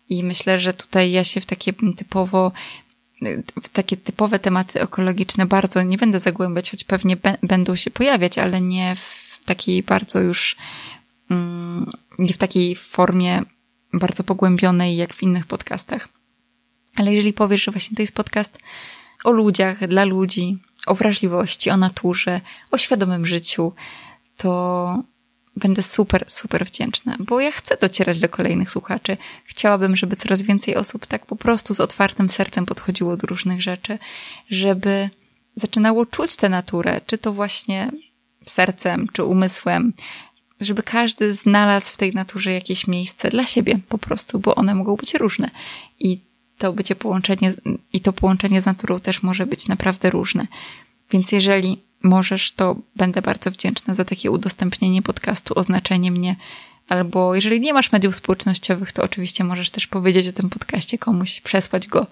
I 0.10 0.24
myślę, 0.24 0.60
że 0.60 0.74
tutaj 0.74 1.12
ja 1.12 1.24
się 1.24 1.42
w 1.42 1.46
takie 1.46 1.74
typowo, 1.74 2.52
w 3.64 3.70
takie 3.70 3.98
typowe 3.98 4.40
tematy 4.40 4.82
ekologiczne 4.82 5.46
bardzo 5.46 5.84
nie 5.84 5.98
będę 5.98 6.20
zagłębiać, 6.20 6.72
choć 6.72 6.84
pewnie 6.84 7.18
będą 7.44 7.76
się 7.76 7.92
pojawiać, 7.92 8.38
ale 8.38 8.62
nie 8.62 8.96
w 8.96 9.40
takiej 9.46 9.84
bardzo 9.84 10.20
już, 10.20 10.56
mm, 11.30 11.90
nie 12.20 12.34
w 12.34 12.38
takiej 12.38 12.76
formie 12.76 13.44
bardzo 13.94 14.24
pogłębionej 14.24 14.98
jak 14.98 15.14
w 15.14 15.24
innych 15.24 15.48
podcastach. 15.48 16.10
Ale 16.96 17.14
jeżeli 17.14 17.34
powiesz, 17.34 17.64
że 17.64 17.72
właśnie 17.72 17.96
to 17.96 18.04
jest 18.04 18.16
podcast 18.16 18.58
o 19.24 19.32
ludziach, 19.32 19.88
dla 19.88 20.06
ludzi, 20.06 20.58
o 20.86 20.96
wrażliwości, 20.96 21.70
o 21.70 21.78
naturze, 21.78 22.42
o 22.72 22.78
świadomym 22.78 23.26
życiu, 23.26 23.74
to 24.38 25.04
będę 25.56 25.82
super, 25.84 26.26
super 26.28 26.66
wdzięczna, 26.66 27.18
bo 27.20 27.40
ja 27.40 27.52
chcę 27.52 27.78
docierać 27.78 28.20
do 28.20 28.30
kolejnych 28.30 28.72
słuchaczy. 28.72 29.18
Chciałabym, 29.46 29.96
żeby 29.96 30.16
coraz 30.16 30.42
więcej 30.42 30.76
osób 30.76 31.06
tak 31.06 31.26
po 31.26 31.36
prostu 31.36 31.74
z 31.74 31.80
otwartym 31.80 32.30
sercem 32.30 32.66
podchodziło 32.66 33.18
do 33.18 33.28
różnych 33.28 33.62
rzeczy, 33.62 34.00
żeby 34.50 35.10
zaczynało 35.56 36.06
czuć 36.06 36.36
tę 36.36 36.50
naturę, 36.50 37.02
czy 37.06 37.18
to 37.18 37.34
właśnie 37.34 37.92
sercem, 38.46 39.08
czy 39.14 39.24
umysłem, 39.24 39.94
żeby 40.62 40.84
każdy 40.84 41.34
znalazł 41.34 41.94
w 41.94 41.98
tej 41.98 42.14
naturze 42.14 42.52
jakieś 42.52 42.88
miejsce 42.88 43.30
dla 43.30 43.46
siebie 43.46 43.80
po 43.90 43.98
prostu, 43.98 44.40
bo 44.40 44.56
one 44.56 44.76
mogą 44.76 44.96
być 44.96 45.14
różne. 45.14 45.52
I 46.00 46.20
to 46.58 46.74
bycie 46.74 46.96
połączenie, 46.96 47.54
i 47.94 48.02
to 48.02 48.14
połączenie 48.14 48.62
z 48.62 48.66
naturą 48.66 49.00
też 49.00 49.24
może 49.24 49.46
być 49.46 49.68
naprawdę 49.68 50.10
różne. 50.10 50.48
Więc 51.12 51.32
jeżeli 51.32 51.82
możesz, 52.04 52.52
to 52.52 52.76
będę 52.96 53.22
bardzo 53.22 53.52
wdzięczna 53.52 53.94
za 53.94 54.06
takie 54.06 54.32
udostępnienie 54.32 55.02
podcastu, 55.02 55.60
oznaczenie 55.60 56.12
mnie, 56.12 56.36
albo 56.88 57.36
jeżeli 57.36 57.62
nie 57.62 57.74
masz 57.74 57.92
mediów 57.92 58.16
społecznościowych, 58.16 58.92
to 58.92 59.04
oczywiście 59.04 59.44
możesz 59.44 59.70
też 59.70 59.88
powiedzieć 59.88 60.28
o 60.28 60.34
tym 60.34 60.50
podcaście 60.50 60.98
komuś, 60.98 61.42
przesłać 61.42 61.88
go, 61.88 62.08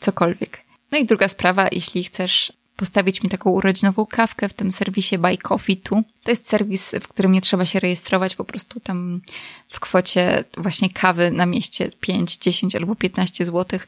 cokolwiek. 0.00 0.64
No 0.92 0.98
i 0.98 1.06
druga 1.06 1.28
sprawa, 1.28 1.68
jeśli 1.72 2.04
chcesz 2.04 2.52
postawić 2.78 3.22
mi 3.22 3.30
taką 3.30 3.50
urodzinową 3.50 4.06
kawkę 4.06 4.48
w 4.48 4.54
tym 4.54 4.70
serwisie 4.70 5.18
Buy 5.18 5.38
Coffee 5.38 5.76
Tu. 5.76 6.02
To 6.22 6.30
jest 6.30 6.48
serwis, 6.48 6.94
w 7.00 7.08
którym 7.08 7.32
nie 7.32 7.40
trzeba 7.40 7.64
się 7.64 7.80
rejestrować, 7.80 8.36
po 8.36 8.44
prostu 8.44 8.80
tam 8.80 9.20
w 9.68 9.80
kwocie 9.80 10.44
właśnie 10.56 10.90
kawy 10.90 11.30
na 11.30 11.46
mieście 11.46 11.90
5, 12.00 12.36
10 12.36 12.76
albo 12.76 12.94
15 12.94 13.44
zł 13.44 13.80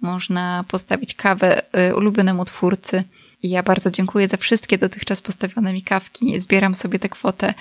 można 0.00 0.64
postawić 0.68 1.14
kawę 1.14 1.62
y, 1.90 1.96
ulubionemu 1.96 2.44
twórcy. 2.44 3.04
I 3.42 3.50
ja 3.50 3.62
bardzo 3.62 3.90
dziękuję 3.90 4.28
za 4.28 4.36
wszystkie 4.36 4.78
dotychczas 4.78 5.22
postawione 5.22 5.72
mi 5.72 5.82
kawki. 5.82 6.40
Zbieram 6.40 6.74
sobie 6.74 6.98
tę 6.98 7.08
kwotę 7.08 7.54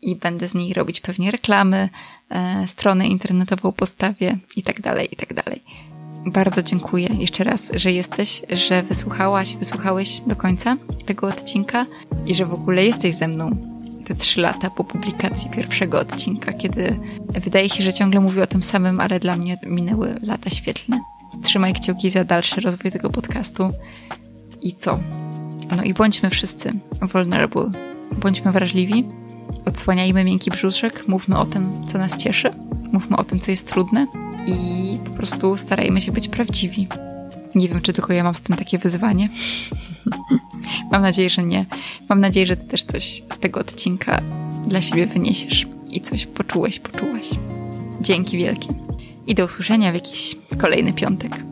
i 0.00 0.16
będę 0.16 0.48
z 0.48 0.54
niej 0.54 0.74
robić 0.74 1.00
pewnie 1.00 1.30
reklamy, 1.30 1.88
e, 2.30 2.68
stronę 2.68 3.08
internetową 3.08 3.72
postawię 3.72 4.38
i 4.56 4.62
tak 4.62 4.80
dalej, 4.80 5.08
i 5.12 5.16
tak 5.16 5.34
dalej. 5.34 5.62
Bardzo 6.26 6.62
dziękuję 6.62 7.08
jeszcze 7.18 7.44
raz, 7.44 7.70
że 7.74 7.92
jesteś, 7.92 8.42
że 8.50 8.82
wysłuchałaś, 8.82 9.56
wysłuchałeś 9.56 10.20
do 10.20 10.36
końca 10.36 10.76
tego 11.06 11.26
odcinka 11.26 11.86
i 12.26 12.34
że 12.34 12.46
w 12.46 12.54
ogóle 12.54 12.84
jesteś 12.84 13.14
ze 13.14 13.28
mną 13.28 13.56
te 14.04 14.14
trzy 14.14 14.40
lata 14.40 14.70
po 14.70 14.84
publikacji 14.84 15.50
pierwszego 15.50 16.00
odcinka, 16.00 16.52
kiedy 16.52 17.00
wydaje 17.40 17.70
się, 17.70 17.84
że 17.84 17.92
ciągle 17.92 18.20
mówię 18.20 18.42
o 18.42 18.46
tym 18.46 18.62
samym, 18.62 19.00
ale 19.00 19.20
dla 19.20 19.36
mnie 19.36 19.58
minęły 19.66 20.18
lata 20.22 20.50
świetlne. 20.50 21.00
Trzymaj 21.42 21.72
kciuki 21.72 22.10
za 22.10 22.24
dalszy 22.24 22.60
rozwój 22.60 22.90
tego 22.90 23.10
podcastu. 23.10 23.68
I 24.62 24.74
co? 24.74 24.98
No 25.76 25.82
i 25.82 25.94
bądźmy 25.94 26.30
wszyscy 26.30 26.72
vulnerable. 27.12 27.70
Bądźmy 28.20 28.52
wrażliwi, 28.52 29.04
odsłaniajmy 29.64 30.24
miękki 30.24 30.50
brzuszek, 30.50 31.08
mówmy 31.08 31.38
o 31.38 31.46
tym, 31.46 31.86
co 31.86 31.98
nas 31.98 32.16
cieszy, 32.16 32.50
mówmy 32.92 33.16
o 33.16 33.24
tym, 33.24 33.38
co 33.38 33.50
jest 33.50 33.68
trudne 33.68 34.06
i 34.46 34.98
po 35.04 35.10
prostu 35.10 35.56
starajmy 35.56 36.00
się 36.00 36.12
być 36.12 36.28
prawdziwi. 36.28 36.88
Nie 37.54 37.68
wiem, 37.68 37.80
czy 37.80 37.92
tylko 37.92 38.12
ja 38.12 38.24
mam 38.24 38.34
z 38.34 38.40
tym 38.40 38.56
takie 38.56 38.78
wyzwanie. 38.78 39.28
mam 40.92 41.02
nadzieję, 41.02 41.30
że 41.30 41.42
nie. 41.42 41.66
Mam 42.08 42.20
nadzieję, 42.20 42.46
że 42.46 42.56
ty 42.56 42.66
też 42.66 42.84
coś 42.84 43.22
z 43.32 43.38
tego 43.38 43.60
odcinka 43.60 44.22
dla 44.66 44.82
siebie 44.82 45.06
wyniesiesz 45.06 45.66
i 45.90 46.00
coś 46.00 46.26
poczułeś, 46.26 46.78
poczułaś. 46.78 47.30
Dzięki 48.00 48.38
wielkie. 48.38 48.68
I 49.26 49.34
do 49.34 49.44
usłyszenia 49.44 49.90
w 49.90 49.94
jakiś 49.94 50.36
kolejny 50.58 50.92
piątek. 50.92 51.51